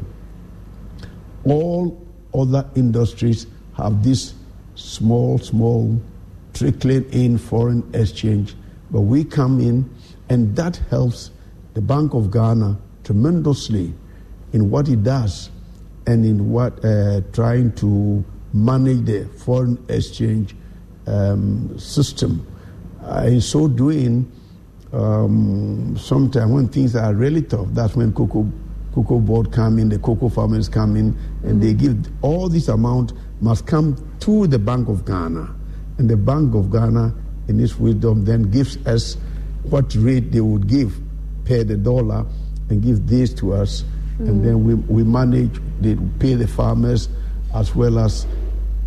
[1.45, 3.47] All other industries
[3.77, 4.33] have this
[4.75, 5.99] small, small
[6.53, 8.55] trickling in foreign exchange,
[8.91, 9.89] but we come in
[10.29, 11.31] and that helps
[11.73, 13.93] the Bank of Ghana tremendously
[14.53, 15.49] in what it does
[16.05, 18.23] and in what uh, trying to
[18.53, 20.55] manage the foreign exchange
[21.07, 22.45] um, system.
[23.03, 24.31] Uh, in so doing,
[24.93, 28.49] um, sometimes when things are really tough, that's when cocoa
[28.93, 33.11] cocoa board come in, the cocoa farmers come in, and they give all this amount
[33.41, 35.53] must come to the Bank of Ghana,
[35.97, 37.13] and the Bank of Ghana,
[37.47, 39.17] in its wisdom, then gives us
[39.63, 40.95] what rate they would give
[41.43, 42.25] per the dollar,
[42.69, 43.83] and give this to us,
[44.19, 45.51] and then we, we manage,
[45.81, 47.09] they pay the farmers
[47.53, 48.25] as well as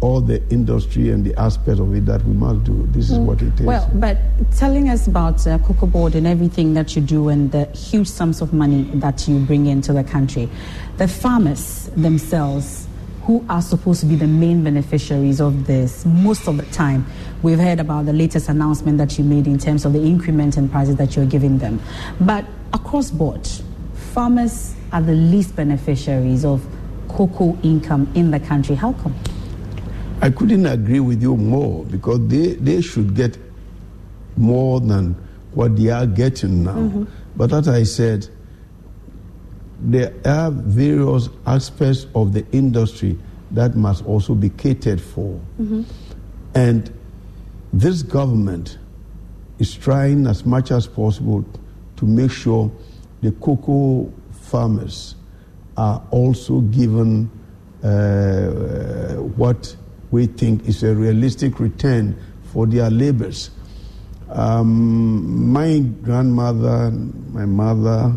[0.00, 2.86] all the industry and the aspect of it that we must do.
[2.90, 3.66] This is what it is.
[3.66, 4.18] Well, but
[4.56, 8.42] telling us about uh, Cocoa Board and everything that you do and the huge sums
[8.42, 10.48] of money that you bring into the country,
[10.98, 12.86] the farmers themselves,
[13.22, 17.04] who are supposed to be the main beneficiaries of this, most of the time,
[17.42, 20.68] we've heard about the latest announcement that you made in terms of the increment in
[20.68, 21.80] prices that you're giving them.
[22.20, 23.48] But across board,
[24.16, 26.66] farmers are the least beneficiaries of
[27.06, 28.74] cocoa income in the country.
[28.74, 29.14] How come?
[30.22, 33.36] I couldn't agree with you more because they, they should get
[34.38, 35.12] more than
[35.52, 36.76] what they are getting now.
[36.76, 37.04] Mm-hmm.
[37.36, 38.26] But as I said,
[39.80, 43.18] there are various aspects of the industry
[43.50, 45.38] that must also be catered for.
[45.60, 45.82] Mm-hmm.
[46.54, 46.90] And
[47.70, 48.78] this government
[49.58, 51.44] is trying as much as possible
[51.96, 52.72] to make sure
[53.26, 55.16] the cocoa farmers
[55.76, 57.28] are also given
[57.82, 59.74] uh, what
[60.12, 62.16] we think is a realistic return
[62.52, 63.50] for their labors.
[64.28, 66.92] Um, my grandmother,
[67.32, 68.12] my mother,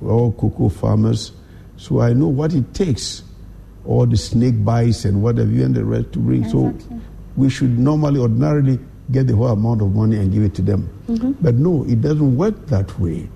[0.00, 1.32] were all cocoa farmers,
[1.76, 3.24] so I know what it takes,
[3.84, 6.48] all the snake bites and whatever you and the rest to bring.
[6.48, 6.72] So
[7.36, 8.78] we should normally, ordinarily,
[9.10, 10.88] get the whole amount of money and give it to them.
[11.08, 11.34] Mhm.
[11.42, 13.28] But no, it doesn't work that way.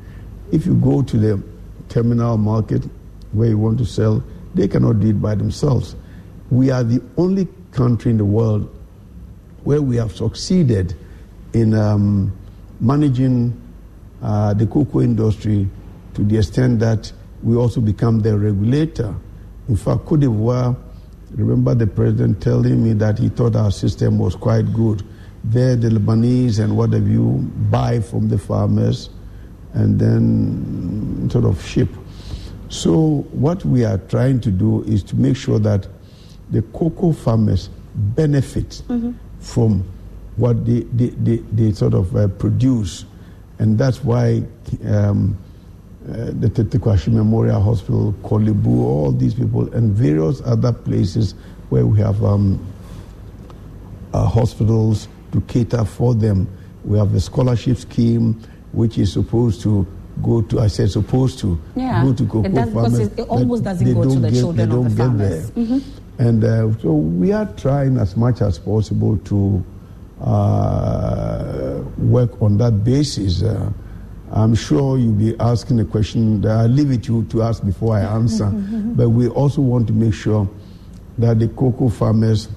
[0.53, 1.42] If you go to the
[1.88, 2.84] terminal market
[3.32, 4.22] where you want to sell,
[4.55, 5.97] they cannot do it by themselves.
[6.51, 8.72] We are the only country in the world
[9.64, 10.94] where we have succeeded
[11.53, 12.36] in um,
[12.80, 13.61] managing
[14.22, 15.68] uh, the cocoa industry
[16.14, 19.14] to the extent that we also become the regulator.
[19.68, 20.76] In fact, Cote d'Ivoire,
[21.32, 25.03] remember the president telling me that he thought our system was quite good.
[25.44, 29.11] There, the Lebanese and what have you buy from the farmers
[29.75, 31.89] and then sort of ship.
[32.69, 35.87] So, what we are trying to do is to make sure that
[36.51, 38.83] the cocoa farmers benefit
[39.41, 39.85] from
[40.37, 43.05] what they, they, they, they sort of uh, produce.
[43.59, 44.43] And that's why
[44.87, 45.37] um,
[46.09, 51.35] uh, the Tetteh Quarshie Memorial Hospital, Korle Bu, all these people, and various other places
[51.71, 52.64] where we have um,
[54.12, 56.47] uh, hospitals to cater for them.
[56.85, 58.41] We have a scholarship scheme
[58.73, 59.87] which is supposed to
[60.23, 62.99] go to, I said supposed to, Yeah, go to cocoa it because farmers.
[63.01, 65.51] it- almost doesn't go to the get- children they of the farmers.
[65.51, 65.64] there.
[65.64, 65.83] Mhm.
[66.19, 69.62] And uh, so we are trying as much as possible to
[70.21, 73.43] uh, work on that basis.
[73.43, 73.71] Uh,
[74.33, 77.62] I'm sure you'll be asking a question that I'll leave it to you to ask
[77.64, 78.47] before I answer.
[78.97, 80.49] but we also want to make sure
[81.19, 82.49] that the cocoa farmers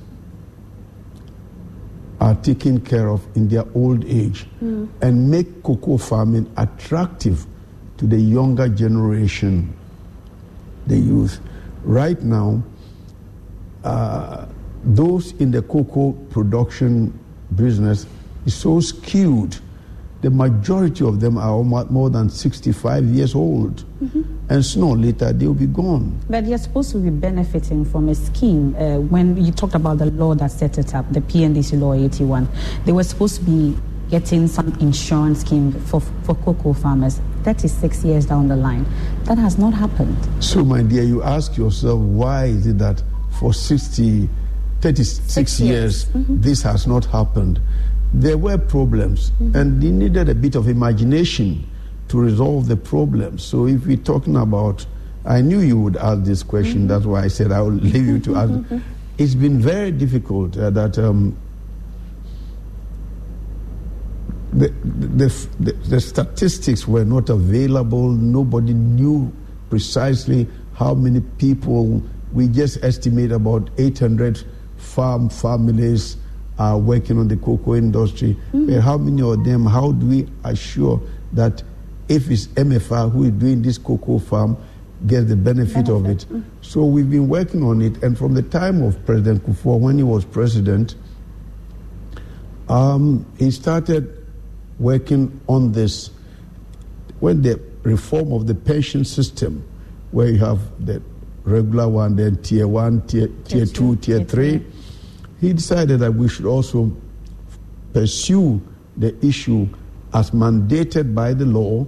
[2.20, 4.88] are taken care of in their old age Mm.
[5.02, 7.46] and make cocoa farming attractive
[7.98, 9.74] to the younger generation,
[10.88, 11.40] the youth.
[11.86, 12.62] Right now,
[13.84, 14.46] uh,
[14.84, 17.14] those in the cocoa production
[17.56, 18.06] business
[18.46, 19.58] is so skewed.
[20.22, 23.86] The majority of them are more than 65 years old.
[24.50, 26.20] And sooner or later, they'll be gone.
[26.30, 28.76] But you're supposed to be benefiting from a scheme.
[28.76, 32.50] Uh, when you talked about the law that set it up, the PNDC Law 81,
[32.86, 33.78] they were supposed to be
[34.10, 38.86] getting some insurance scheme for, for cocoa farmers 36 years down the line.
[39.26, 40.18] That has not happened.
[40.44, 43.02] So, my dear, you ask yourself, why is it that
[43.40, 44.28] for 60,
[44.82, 46.26] 36 Six years, years.
[46.28, 47.60] this has not happened?
[48.14, 51.68] There were problems, and they needed a bit of imagination
[52.08, 53.44] to resolve the problems.
[53.44, 54.86] So, if we're talking about,
[55.26, 58.20] I knew you would ask this question, that's why I said I will leave you
[58.20, 58.54] to ask.
[59.20, 61.38] It's been very difficult uh, that um,
[64.54, 68.12] the, the, the, the statistics were not available.
[68.12, 69.32] Nobody knew
[69.70, 72.02] precisely how many people.
[72.32, 74.42] We just estimate about 800
[74.78, 76.16] farm families
[76.60, 78.38] are working on the cocoa industry.
[78.54, 81.02] But how many of them, how do we assure
[81.34, 81.64] that
[82.10, 84.58] if it's MFR who is doing this cocoa farm,
[85.08, 86.26] gets the benefit, of it?
[86.62, 88.04] So we've been working on it.
[88.04, 90.96] And from the time of President Kufuor, when he was president,
[92.68, 94.28] um, he started
[94.80, 96.12] working on this
[97.22, 99.66] when the reform of the pension system,
[100.12, 101.02] where you have the
[101.44, 104.66] regular one, then tier one, tier, tier two, tier three,
[105.40, 106.92] he decided that we should also
[107.94, 108.62] pursue
[108.98, 109.68] the issue
[110.14, 111.86] as mandated by the law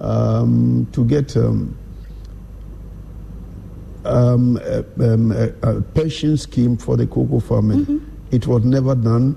[0.00, 1.76] um, to get um,
[4.04, 7.88] um, a, um, a, a pension scheme for the cocoa farmers.
[8.30, 9.36] It was never done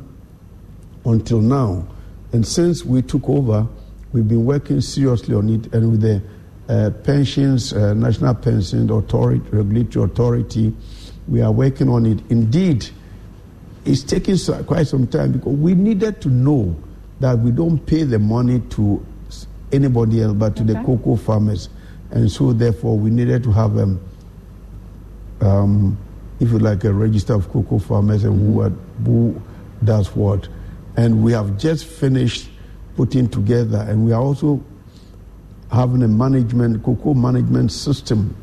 [1.06, 1.88] until now.
[2.34, 3.68] And since we took over,
[4.12, 6.22] we've been working seriously on it, and with the
[6.68, 10.76] uh, pensions, uh, National Pension Authority, Regulatory Authority,
[11.28, 12.20] we are working on it.
[12.30, 12.90] Indeed,
[13.86, 16.76] it's taking quite some time because we needed to know
[17.20, 19.06] that we don't pay the money to
[19.72, 21.70] anybody else but to the cocoa farmers.
[22.12, 24.00] And so, therefore, we needed to have, um,
[25.42, 25.98] um,
[26.40, 28.70] if you like, a register of cocoa farmers and who, are,
[29.06, 29.42] who
[29.84, 30.48] does what.
[30.98, 32.50] And we have just finished
[32.96, 34.64] putting together, and we are also
[35.72, 38.36] having a management, cocoa management system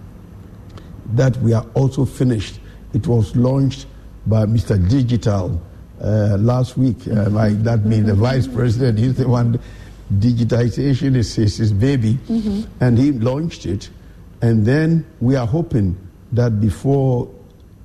[1.15, 2.61] that we are also finished.
[2.93, 3.87] It was launched
[4.27, 4.77] by Mr.
[4.89, 5.61] Digital
[6.01, 6.97] uh, last week.
[7.09, 9.59] Uh, like that means the vice president, he's the one.
[10.19, 12.67] Digitization is his, his baby, Mhm.
[12.81, 13.89] and he launched it.
[14.43, 15.97] And then we are hoping
[16.33, 17.29] that before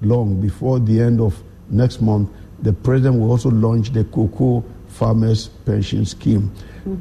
[0.01, 2.29] long, before the end of next month,
[2.63, 6.51] the president will also launch the cocoa farmers pension scheme.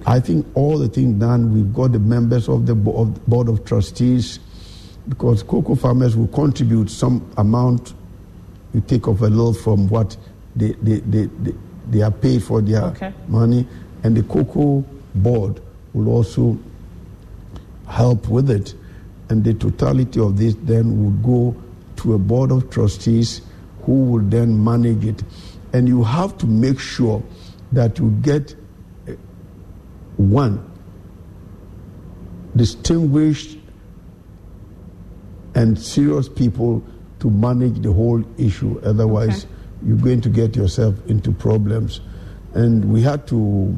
[0.05, 4.39] I think all the things done, we've got the members of the board of trustees,
[5.09, 7.95] because cocoa farmers will contribute some amount.
[8.77, 10.19] You take off a little from what
[10.55, 11.55] they, they, they, they,
[11.89, 13.11] they are paid for their Okay.
[13.27, 13.67] money,
[14.03, 15.63] and the cocoa board
[15.95, 16.59] will also
[17.89, 18.75] help with it.
[19.31, 21.57] And the totality of this then would go
[22.03, 23.41] to a board of trustees
[23.85, 25.23] who will then manage it.
[25.73, 27.23] And you have to make sure
[27.73, 28.55] that you get
[29.09, 29.15] eh,
[30.19, 30.71] one
[32.55, 33.57] distinguished
[35.55, 36.85] and serious people
[37.27, 38.81] to manage the whole issue.
[38.85, 39.47] Otherwise,
[39.85, 42.01] you're going to get yourself into problems.
[42.55, 43.77] And we had to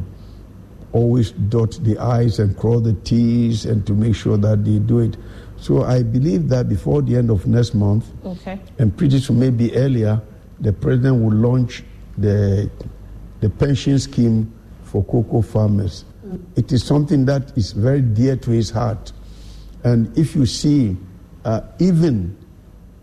[0.93, 4.99] always dot the I's and cross the T's and to make sure that they do
[4.99, 5.17] it.
[5.57, 8.61] So I believe that before the end of next month, Okay.
[8.79, 10.21] and pretty soon, maybe earlier,
[10.61, 11.83] the president will launch
[12.19, 12.71] the,
[13.41, 16.05] the pension scheme for cocoa farmers.
[16.55, 19.13] It is something that is very dear to his heart.
[19.85, 20.97] And if you see,
[21.45, 22.37] uh, even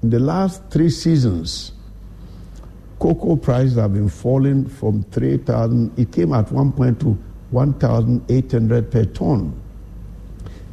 [0.05, 1.71] in the last three seasons,
[2.99, 7.17] cocoa prices have been falling from 3,000, it came at one point to
[7.49, 9.59] 1,800 per ton.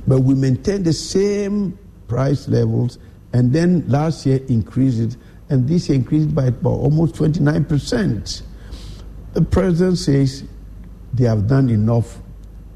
[0.07, 1.79] But we maintained the same
[2.09, 2.99] price levels
[3.33, 5.17] and then last year increased it,
[5.49, 8.43] and this increased by almost 29%.
[9.33, 10.45] The president says
[11.15, 12.21] they have done enough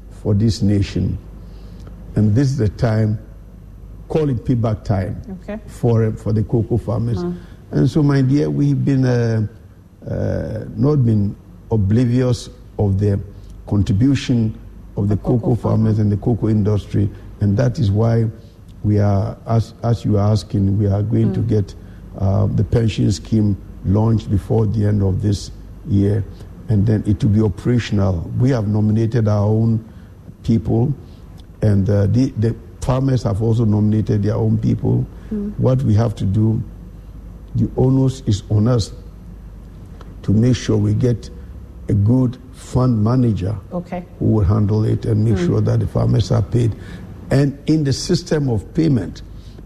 [0.09, 1.19] for this nation,
[2.15, 3.19] and this is the time,
[4.07, 5.59] call it payback time Okay.
[5.67, 7.23] for, for the cocoa farmers.
[7.23, 7.33] Uh.
[7.71, 9.45] And so, my dear, we've been uh,
[10.09, 11.35] uh, not been
[11.69, 12.49] oblivious
[12.79, 13.19] of the
[13.67, 14.57] contribution
[14.95, 17.09] of the, cocoa, farmers and the cocoa industry,
[17.41, 18.25] and that is why
[18.83, 21.75] we are, as, as you are asking, we are going to get
[22.19, 25.51] uh, the pension scheme launched before the end of this
[25.87, 26.23] year,
[26.69, 28.21] and then it will be operational.
[28.39, 29.83] We have nominated our own
[30.43, 30.93] people,
[31.61, 32.55] and uh, the, the
[32.87, 35.05] farmers have also nominated their own people.
[35.57, 36.63] What we have to do,
[37.55, 38.93] the onus is on us
[40.23, 41.29] to make sure we get
[41.89, 44.05] a good fund manager Okay.
[44.19, 45.45] who will handle it and make Mm.
[45.45, 46.71] sure that the farmers are paid.
[47.29, 49.21] And in the system of payment,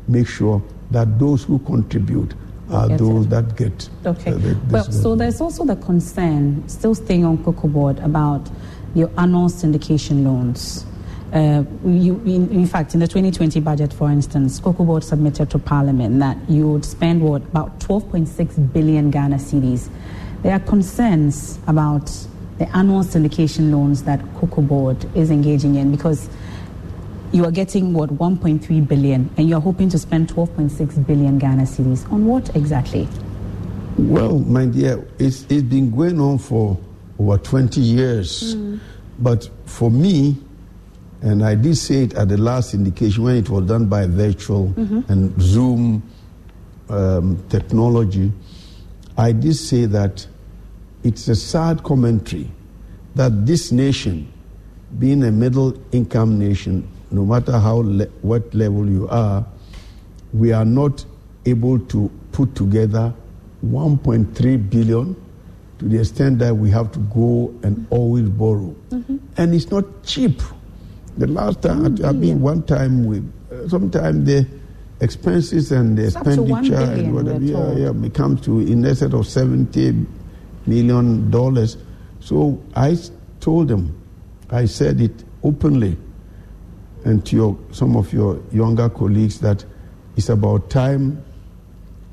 [0.07, 0.59] make sure
[0.89, 2.33] that those who contribute
[2.71, 3.87] are those that get.
[4.05, 4.31] Okay.
[4.33, 8.49] uh, the- Well, so there's also the concern, still staying on Cocoa Board, about
[8.95, 10.85] your annual syndication loans.
[11.33, 15.59] Uh, you, in, in fact, in the 2020 budget, for instance, Cocoa Board submitted to
[15.59, 19.89] Parliament that you would spend what about 12.6 billion Ghana cedis.
[20.43, 22.11] There are concerns about
[22.57, 26.29] the annual syndication loans that Cocoa Board is engaging in because
[27.31, 31.63] you are getting what 1.3 billion, and you are hoping to spend 12.6 billion Ghana
[31.63, 33.07] cedis on what exactly?
[33.97, 36.77] Well, my dear, it's, it's been going on for
[37.17, 38.55] over 20 years.
[39.19, 40.37] But for me,
[41.21, 44.73] and I did say it at the last syndication when it was done by virtual
[44.77, 45.09] Mhm.
[45.09, 46.03] and Zoom
[46.89, 48.31] um, technology,
[49.17, 50.27] I did say that
[51.03, 52.51] it's a sad commentary
[53.15, 54.27] that this nation,
[54.99, 59.45] being a middle income nation, no matter how le- what level you are,
[60.33, 61.05] we are not
[61.45, 63.13] able to put together
[63.65, 65.15] 1.3 billion
[65.79, 68.75] to the extent that we have to go and always borrow.
[69.37, 70.41] And it's not cheap.
[71.17, 73.19] The last time, I I mean, one time, we,
[73.51, 74.47] uh, sometimes the
[75.01, 78.59] expenses and the It's up to one expenditure and whatever, yeah, yeah, it comes to
[78.59, 80.05] in excess of 70
[80.67, 81.77] million dollars.
[82.19, 82.97] So I
[83.39, 83.99] told them,
[84.49, 85.97] I said it openly,
[87.03, 89.65] and to your, some of your younger colleagues that
[90.15, 91.23] it's about time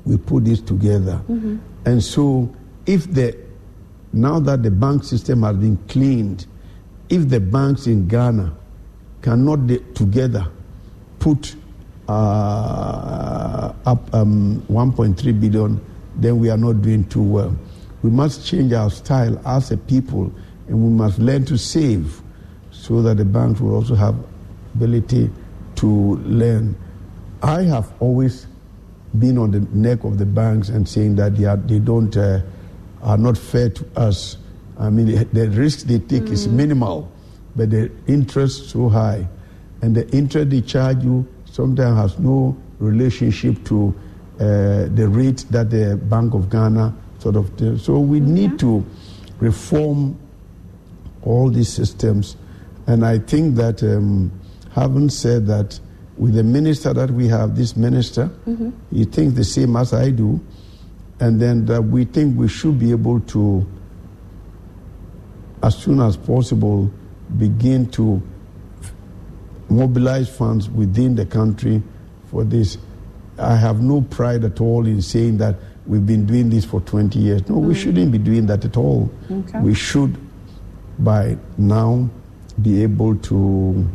[0.05, 1.21] we put this together.
[1.85, 2.53] And so,
[2.85, 3.37] if the
[4.11, 6.47] now that the bank system has been cleaned,
[7.09, 8.55] if the banks in Ghana
[9.21, 10.47] cannot together
[11.19, 11.55] put
[12.07, 15.79] uh, up um, 1.3 billion,
[16.15, 17.55] then we are not doing too well.
[18.01, 20.33] We must change our style as a people,
[20.67, 22.21] and we must learn to save,
[22.71, 24.15] so that the banks will also have
[24.73, 25.29] ability
[25.75, 26.75] to learn.
[27.43, 28.47] I have always
[29.17, 32.41] been on the neck of the banks and saying that they, are, they don't uh,
[33.01, 34.37] are not fair to us.
[34.77, 37.11] I mean, the, the risk they take is minimal,
[37.55, 39.27] but the interest so high,
[39.81, 43.93] and the interest they charge you sometimes has no relationship to
[44.39, 47.55] uh, the rate that the Bank of Ghana sort of.
[47.57, 47.83] does.
[47.83, 48.85] So we need to
[49.39, 50.17] reform
[51.23, 52.37] all these systems,
[52.87, 54.31] and I think that um,
[54.71, 55.79] having said that,
[56.17, 58.71] with the minister that we have, this minister, Mhm.
[58.91, 60.39] he thinks the same as I do,
[61.19, 63.65] and then that we think we should be able to,
[65.63, 66.89] as soon as possible,
[67.37, 68.21] begin to
[69.69, 71.81] mobilize funds within the country
[72.29, 72.77] for this.
[73.37, 75.55] I have no pride at all in saying that
[75.85, 77.47] we've been doing this for 20 years.
[77.47, 77.77] No, we Mm.
[77.77, 79.09] shouldn't be doing that at all.
[79.31, 79.59] Okay.
[79.61, 80.17] We should,
[80.99, 82.09] by now,
[82.61, 83.85] be able to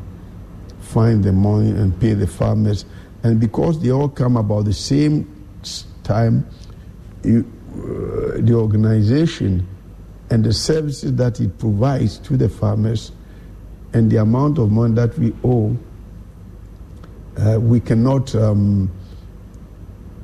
[0.80, 2.85] find the money and pay the farmers.
[3.22, 5.26] And because they all come about the same
[6.05, 6.47] time,
[7.22, 7.45] you,
[7.76, 9.66] uh, the organization
[10.30, 13.12] and the services that it provides to the farmers
[13.95, 15.76] and the amount of money that we owe,
[17.38, 18.90] uh, we cannot um,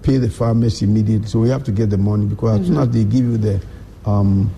[0.02, 1.26] pay the farmers immediately.
[1.28, 3.60] So we have to get the money because as soon as they give you the
[4.04, 4.52] um,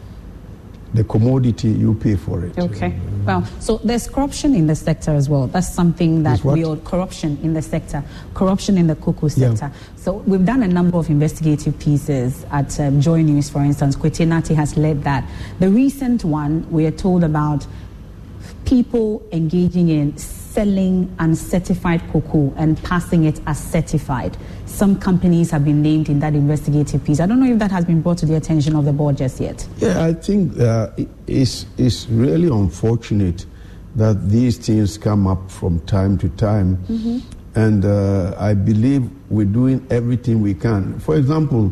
[0.94, 2.58] the commodity, you pay for it.
[2.58, 2.94] Okay.
[3.24, 5.46] Well, so there's corruption in the sector as well.
[5.46, 8.04] That's something that we all corruption in the sector,
[8.34, 9.54] corruption in the cocoa Yeah.
[9.54, 9.72] sector.
[9.96, 13.96] So we've done a number of investigative pieces at um, Joy News, for instance.
[13.96, 15.24] Kwete has led that.
[15.60, 17.66] The recent one, we are told about
[18.73, 24.35] people engaging in selling uncertified cocoa and passing it as certified.
[24.64, 27.20] Some companies have been named in that investigative piece.
[27.20, 29.41] I don't know if that has been brought to the attention of the board just
[29.41, 29.68] yet.
[29.77, 30.89] Yeah, I think uh,
[31.27, 33.45] it's, it's really unfortunate
[33.97, 36.83] that these things come up from time to time.
[37.55, 40.99] And uh, I believe we're doing everything we can.
[40.99, 41.70] For example,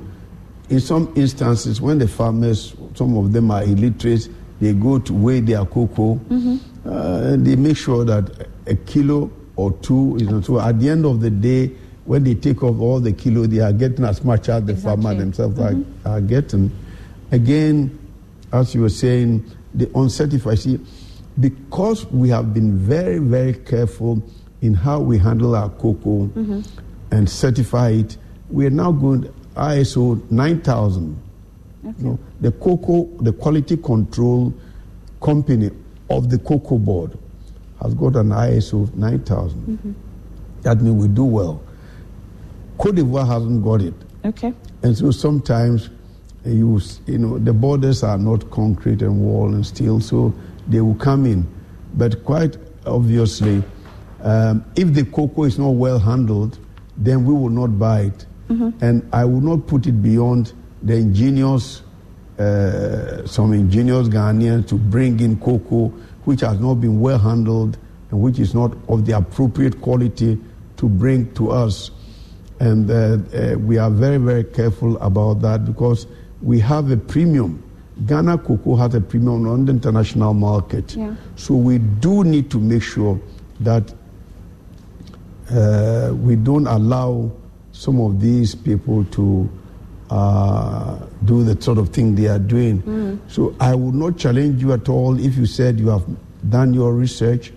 [0.69, 4.29] in some instances, when the farmers, some of them are illiterate,
[4.61, 6.21] they go to weigh their cocoa,
[6.87, 10.61] uh, they make sure that a kilo or two is not so.
[10.61, 11.70] At the end of the day,
[12.05, 15.14] when they take off all the kilo, they are getting as much as the farmer
[15.14, 15.74] themselves are,
[16.05, 16.70] are getting.
[17.31, 17.97] Again,
[18.53, 20.59] as you were saying, the uncertified.
[20.59, 20.81] See,
[21.39, 24.22] because we have been very, very careful
[24.62, 26.66] in how we handle our cocoa Mhm.
[27.12, 28.16] and certify it,
[28.51, 31.16] we are now going ISO 9000.
[31.85, 34.53] You know, the cocoa, the quality control
[35.20, 35.70] company
[36.11, 37.17] of the cocoa board
[37.83, 39.79] has got an ISO 9000.
[39.83, 39.95] Mhm.
[40.63, 41.61] That means we do well.
[42.79, 43.95] Cote d'Ivoire hasn't got it.
[44.25, 44.53] Okay.
[44.83, 45.89] And so sometimes
[46.45, 50.33] you, you know, the borders are not concrete and wall and steel, so
[50.69, 51.47] they will come in.
[51.97, 52.57] But quite
[52.87, 53.63] obviously,
[54.23, 56.59] um, if the cocoa is not well handled,
[56.97, 58.27] then we will not buy it.
[58.49, 58.73] Mhm.
[58.83, 60.53] And I will not put it beyond
[60.83, 61.83] the ingenious,
[62.41, 65.88] uh, some ingenious Ghanaians to bring in cocoa
[66.24, 67.76] which has not been well handled
[68.11, 70.38] and which is not of the appropriate quality
[70.76, 71.91] to bring to us.
[72.59, 76.07] And uh, uh, we are very, very careful about that because
[76.43, 77.62] we have a premium.
[78.07, 80.97] Ghana cocoa has a premium on the international market.
[80.97, 81.14] Yeah.
[81.36, 83.20] So we do need to make sure
[83.61, 83.93] that
[85.51, 87.30] uh, we don't allow
[87.72, 89.51] some of these people to
[90.11, 92.83] uh, do the sort of thing they are doing.
[92.83, 93.19] Mm.
[93.29, 96.05] So I would not challenge you at all if you said you have
[96.49, 97.53] done your research.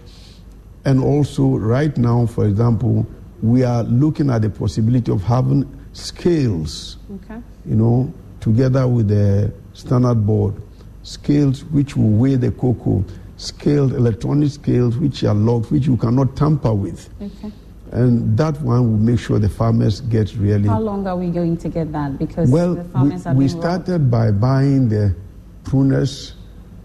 [0.85, 3.05] And also, right now, for example,
[3.41, 7.41] we are looking at the possibility of having scales, Okay.
[7.65, 10.55] you know, together with the standard board,
[11.03, 13.03] scales which will weigh the cocoa,
[13.37, 17.09] scaled electronic scales which are locked, which you cannot tamper with.
[17.21, 17.51] Okay.
[17.93, 20.67] And that one will make sure the farmers get really.
[20.67, 22.17] How long are we going to get that?
[22.17, 25.15] Because Well, the we, farmers are we started by buying the
[25.63, 26.33] pruners.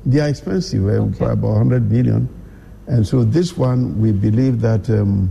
[0.04, 2.28] They are expensive, uh, by about 100 million.
[2.88, 5.30] And so this one, we believe that um,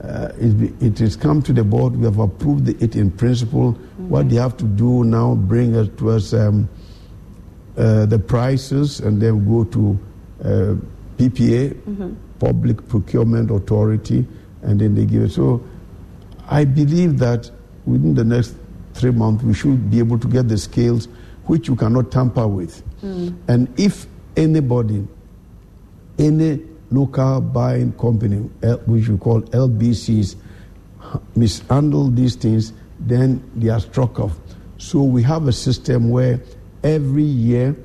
[0.00, 1.96] uh, it, it has come to the board.
[1.96, 3.72] We have approved it in principle.
[3.98, 6.68] What they have to do now, bring us to us um,
[7.76, 9.98] uh, the prices, and then go to
[10.44, 10.74] uh,
[11.18, 12.14] PPA, Mhm.
[12.38, 14.24] Public Procurement Authority,
[14.62, 15.30] and then they give it.
[15.30, 15.62] So
[16.48, 17.50] I believe that
[17.86, 18.54] within the next
[18.94, 21.08] three months, we should be able to get the scales
[21.46, 22.82] which you cannot tamper with.
[23.02, 23.36] Mm.
[23.48, 24.06] And if
[24.36, 25.06] anybody,
[26.18, 28.38] any local buying company,
[28.86, 30.36] which we call LBCs,
[31.34, 34.38] mishandle these things, then they are struck off.
[34.78, 36.40] So we have a system where
[36.82, 37.76] every year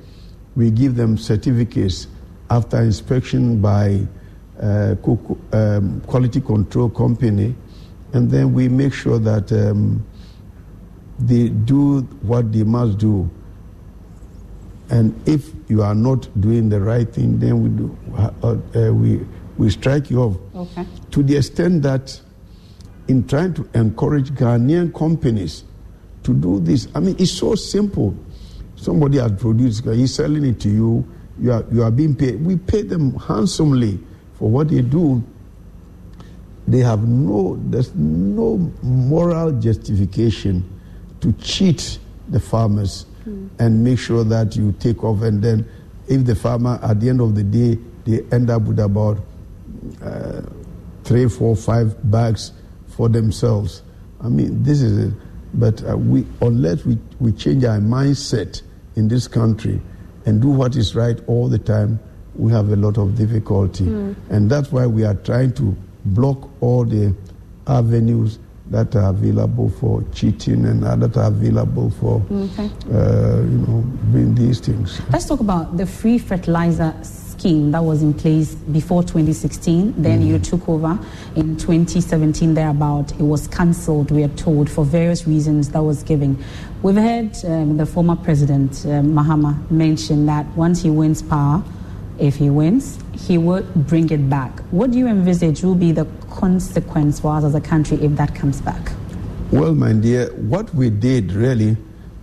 [0.54, 2.08] we give them certificates
[2.50, 4.06] after inspection by
[4.60, 7.54] um, quality control company,
[8.12, 10.04] and then we make sure that um,
[11.18, 13.28] they do what they must do.
[14.88, 19.20] And if you are not doing the right thing, then we do uh, uh, we
[19.58, 20.36] we strike you off.
[20.54, 20.86] Okay.
[21.10, 22.20] To the extent that,
[23.08, 25.64] in trying to encourage Ghanaian companies
[26.22, 28.14] to do this, I mean, it's so simple.
[28.76, 31.06] Somebody has produced, he's selling it to you.
[31.40, 32.44] You are you are being paid.
[32.44, 33.98] We pay them handsomely
[34.38, 35.22] for what they do.
[36.68, 40.64] They have no there's no moral justification
[41.20, 43.06] to cheat the farmers
[43.58, 45.22] and make sure that you take off.
[45.22, 45.68] And then
[46.08, 49.18] if the farmer at the end of the day they end up with about
[50.02, 50.42] uh,
[51.04, 52.52] three four five bags
[52.88, 53.82] for themselves.
[54.20, 55.14] I mean this is it.
[55.54, 58.62] But uh, we unless we, we change our mindset
[58.96, 59.80] in this country
[60.24, 62.00] and do what is right all the time
[62.38, 64.14] we have a lot of difficulty Mm.
[64.30, 65.74] and that's why we are trying to
[66.04, 67.14] block all the
[67.66, 68.38] avenues
[68.70, 72.68] that are available for cheating and that are available for Okay.
[72.92, 78.02] uh, you know doing these things Let's talk about the free fertilizer scheme that was
[78.02, 79.94] in place before 2016.
[80.02, 80.28] Then Mm-hmm.
[80.30, 80.98] you took over
[81.36, 83.12] in 2017, thereabout.
[83.12, 86.42] It was cancelled, we are told, for various reasons that was given.
[86.82, 91.62] We've heard um, the former president, uh, Mahama, mention that once he wins power,
[92.18, 94.60] if he wins, he will bring it back.
[94.70, 98.34] What do you envisage will be the consequence for us as a country if that
[98.34, 98.92] comes back?
[99.50, 101.76] Well, my dear, what we did really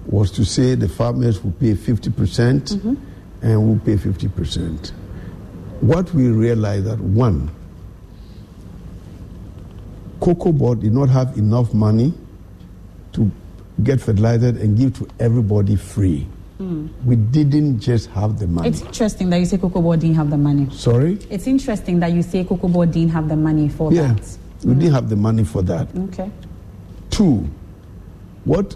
[0.05, 2.95] was to say the farmers will pay 50% mm-hmm.
[3.41, 4.91] and we'll pay 50%.
[5.81, 7.49] What we realized that one,
[10.19, 12.13] Cocoa Board did not have enough money
[13.13, 13.31] to
[13.83, 16.27] get fertilizer and give to everybody free.
[16.59, 16.89] Mm.
[17.05, 18.69] We didn't just have the money.
[18.69, 20.67] It's interesting that you say Board didn't have the money.
[20.71, 21.17] Sorry?
[21.29, 24.37] It's interesting that you say Board didn't have the money for Yeah, that.
[24.63, 25.87] we didn't have the money for that.
[25.97, 26.29] Okay.
[27.09, 27.45] Two,
[28.45, 28.75] what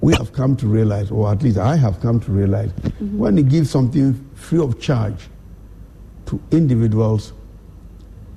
[0.00, 3.16] we have come to realize, or at least I have come to realize, Mhm.
[3.18, 5.28] when you give something free of charge
[6.26, 7.32] to individuals,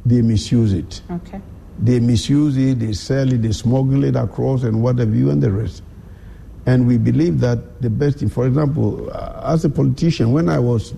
[0.06, 1.02] they misuse it.
[1.10, 1.40] Okay.
[1.82, 5.52] They misuse it, they sell it, they smuggle it across, and whatever you and the
[5.52, 5.82] rest.
[6.70, 10.60] And we believe that the best thing, for example, uh, as a politician, when I
[10.60, 10.94] was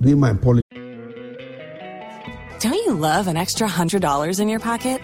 [0.00, 0.64] doing my politics,
[2.58, 5.02] Don't you love an extra $100 in your pocket?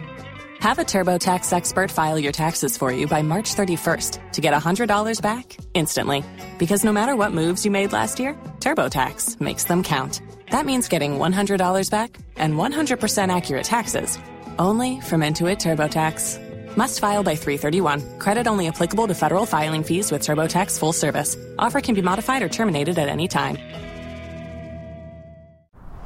[0.61, 5.21] Have a TurboTax expert file your taxes for you by March 31st to get $100
[5.21, 6.25] back instantly.
[6.59, 10.23] Because no matter what moves you made last year, TurboTax makes them count.
[10.53, 14.19] That means getting $100 back and 100% accurate taxes
[14.59, 16.44] only from Intuit TurboTax.
[16.77, 18.19] Must file by 331.
[18.19, 21.37] Credit only applicable to federal filing fees with TurboTax full service.
[21.57, 23.59] Offer can be modified or terminated at any time.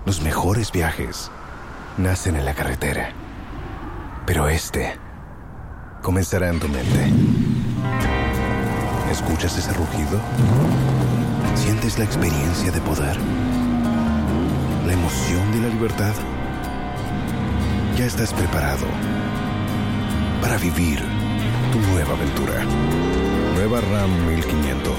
[0.04, 1.30] Los mejores viajes
[1.96, 3.12] nacen en la carretera.
[4.26, 4.98] Pero este
[6.02, 7.12] comenzará en tu mente.
[9.10, 10.20] ¿Escuchas ese rugido?
[11.54, 13.16] ¿Sientes la experiencia de poder?
[14.86, 16.14] ¿La emoción de la libertad?
[17.96, 18.86] Ya estás preparado
[20.40, 20.98] para vivir
[21.72, 22.64] tu nueva aventura.
[23.54, 24.92] Nueva RAM 1500.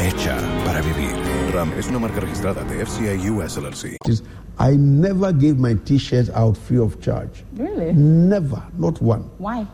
[0.00, 1.12] Hecha para vivir.
[1.52, 3.96] RAM es una marca registrada de FCA US LLC.
[4.58, 7.44] I never gave my t-shirts out free of charge.
[7.56, 7.92] Really?
[7.92, 9.24] Never, not one.
[9.38, 9.66] Why?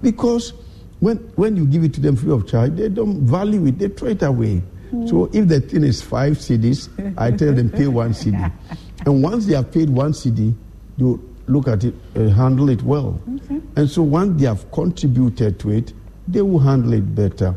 [0.00, 0.54] Because
[1.00, 3.88] when, when you give it to them free of charge, they don't value it, they
[3.88, 4.62] throw it away.
[4.90, 5.06] Hmm.
[5.06, 8.52] So if the thing is five cedis, I tell them pay one cedi.
[9.06, 10.54] And once they have paid one cedi,
[10.96, 13.20] you look at it, uh, handle it well.
[13.76, 15.92] And so once they have contributed to it,
[16.28, 17.54] they will handle it better.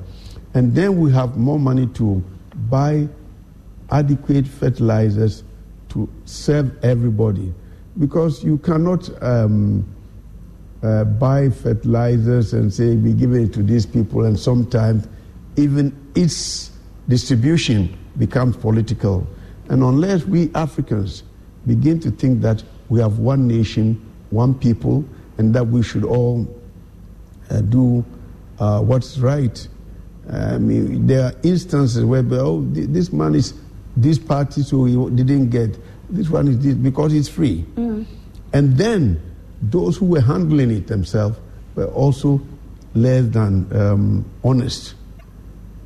[0.54, 2.24] And then we have more money to
[2.70, 3.08] buy
[3.92, 5.44] adequate fertilizers
[5.90, 7.54] to serve everybody.
[8.00, 9.86] Because you cannot um,
[10.84, 15.08] uh, buy fertilizers and say, we give it to these people, and sometimes
[15.56, 16.72] even its
[17.08, 19.26] distribution becomes political.
[19.70, 21.24] And unless we Africans
[21.66, 25.04] begin to think that we have one nation, one people,
[25.38, 26.48] and that we should all
[27.50, 28.04] uh, do
[28.60, 29.68] uh, what's right.
[30.32, 33.54] I mean, there are instances where, oh, this man is
[33.96, 35.78] this party, so he didn't get.
[36.10, 37.66] This one is this because it's free.
[38.54, 39.22] And then
[39.62, 41.38] those who were handling it themselves
[41.76, 42.42] were also
[42.94, 44.96] less than um, honest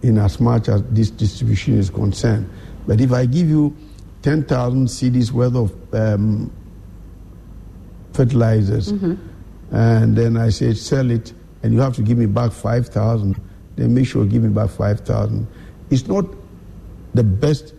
[0.02, 2.50] in as much as this distribution is concerned.
[2.88, 3.76] But if I give you
[4.22, 6.52] 10,000 cedis worth of um,
[8.20, 8.92] fertilizers,
[9.72, 11.32] and then I said, sell it,
[11.64, 13.40] and you have to give me back 5,000,
[13.78, 15.48] then make sure you give me back 5,000.
[15.90, 16.26] It's not
[17.14, 17.74] the best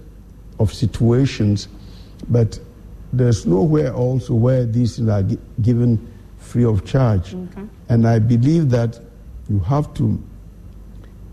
[0.59, 1.69] of situations,
[2.29, 2.59] but
[3.13, 5.99] there's nowhere also where these things are gi- given
[6.39, 7.35] free of charge.
[7.89, 8.99] And I believe that
[9.51, 10.19] you have to,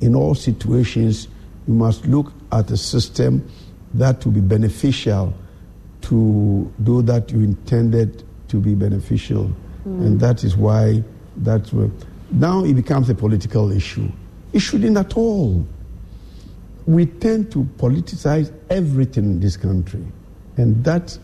[0.02, 1.28] in all situations,
[1.68, 3.48] you must look at a system
[3.94, 5.34] that will be beneficial
[6.02, 9.52] to those that you intended to be beneficial.
[9.86, 11.02] And that is why
[11.38, 11.90] that where.
[12.32, 14.10] Now it becomes a political issue.
[14.52, 15.66] It shouldn't at all.
[16.86, 20.04] We tend to politicize everything in this country.
[20.58, 21.18] And that,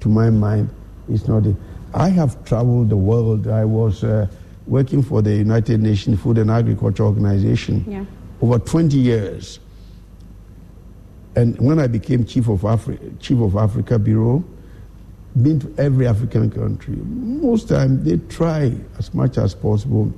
[0.00, 0.70] to my mind,
[1.08, 1.56] is not it.
[1.94, 3.48] I have traveled the world.
[3.48, 4.28] I was uh,
[4.68, 8.04] working for the United Nations Food and Agriculture Organization Yeah.
[8.42, 9.58] over 20 years.
[11.34, 14.44] And when I became chief of, Afri- chief of Africa Bureau,
[15.42, 16.96] been to every African country.
[16.96, 20.12] Most time they try as much as possible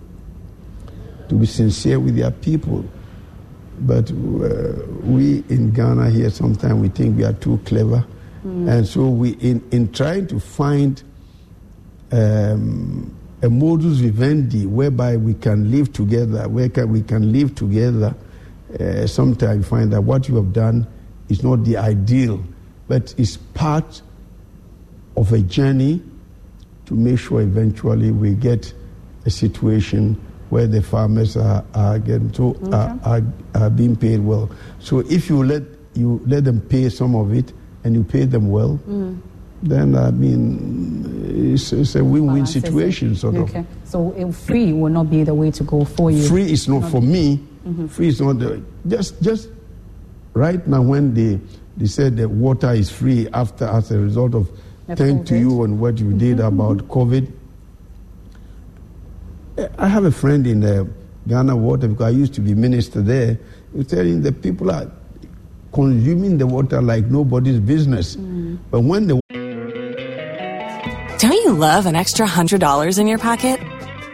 [1.29, 2.85] to be sincere with their people.
[3.81, 4.15] But uh,
[5.03, 8.05] we in Ghana here sometimes we think we are too clever,
[8.45, 11.03] and so we in in trying to find
[12.13, 18.15] um, a modus vivendi whereby we can live together, where can, we can live together.
[18.79, 20.87] Uh, sometimes find that what you have done
[21.29, 22.43] is not the ideal,
[22.87, 24.03] but is part
[25.17, 26.03] of a journey
[26.87, 28.73] to make sure eventually we get
[29.27, 33.23] a situation where the farmers are, are getting so are, are,
[33.55, 34.51] are being paid well.
[34.81, 35.63] So if you let
[35.95, 37.53] you let them pay some of it
[37.85, 38.81] and you pay them well,
[39.63, 42.67] then I mean it's, it's a win-win Balance, is it?
[42.67, 43.67] situation sort of.
[43.85, 46.27] So uh, free will not be the way to go for you.
[46.27, 47.41] Free is not for me.
[47.89, 49.49] Free is not the, just just
[50.35, 51.39] right now when they
[51.77, 54.51] they said that water is free after as a result of
[54.91, 57.31] The thank to you and what you did about COVID.
[59.79, 60.85] I have a friend in uh,
[61.29, 63.39] Ghana Water because I used to be minister there.
[63.73, 64.91] He's telling the people are
[65.73, 68.17] consuming the water like nobody's business.
[68.17, 69.21] But when the
[71.19, 73.61] Don't you love an extra $100 in your pocket?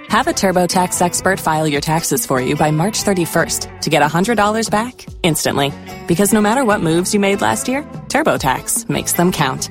[0.08, 4.70] Have a TurboTax expert file your taxes for you by March 31st to get $100
[4.70, 5.72] back instantly.
[6.06, 9.70] Because no matter what moves you made last year, TurboTax makes them count.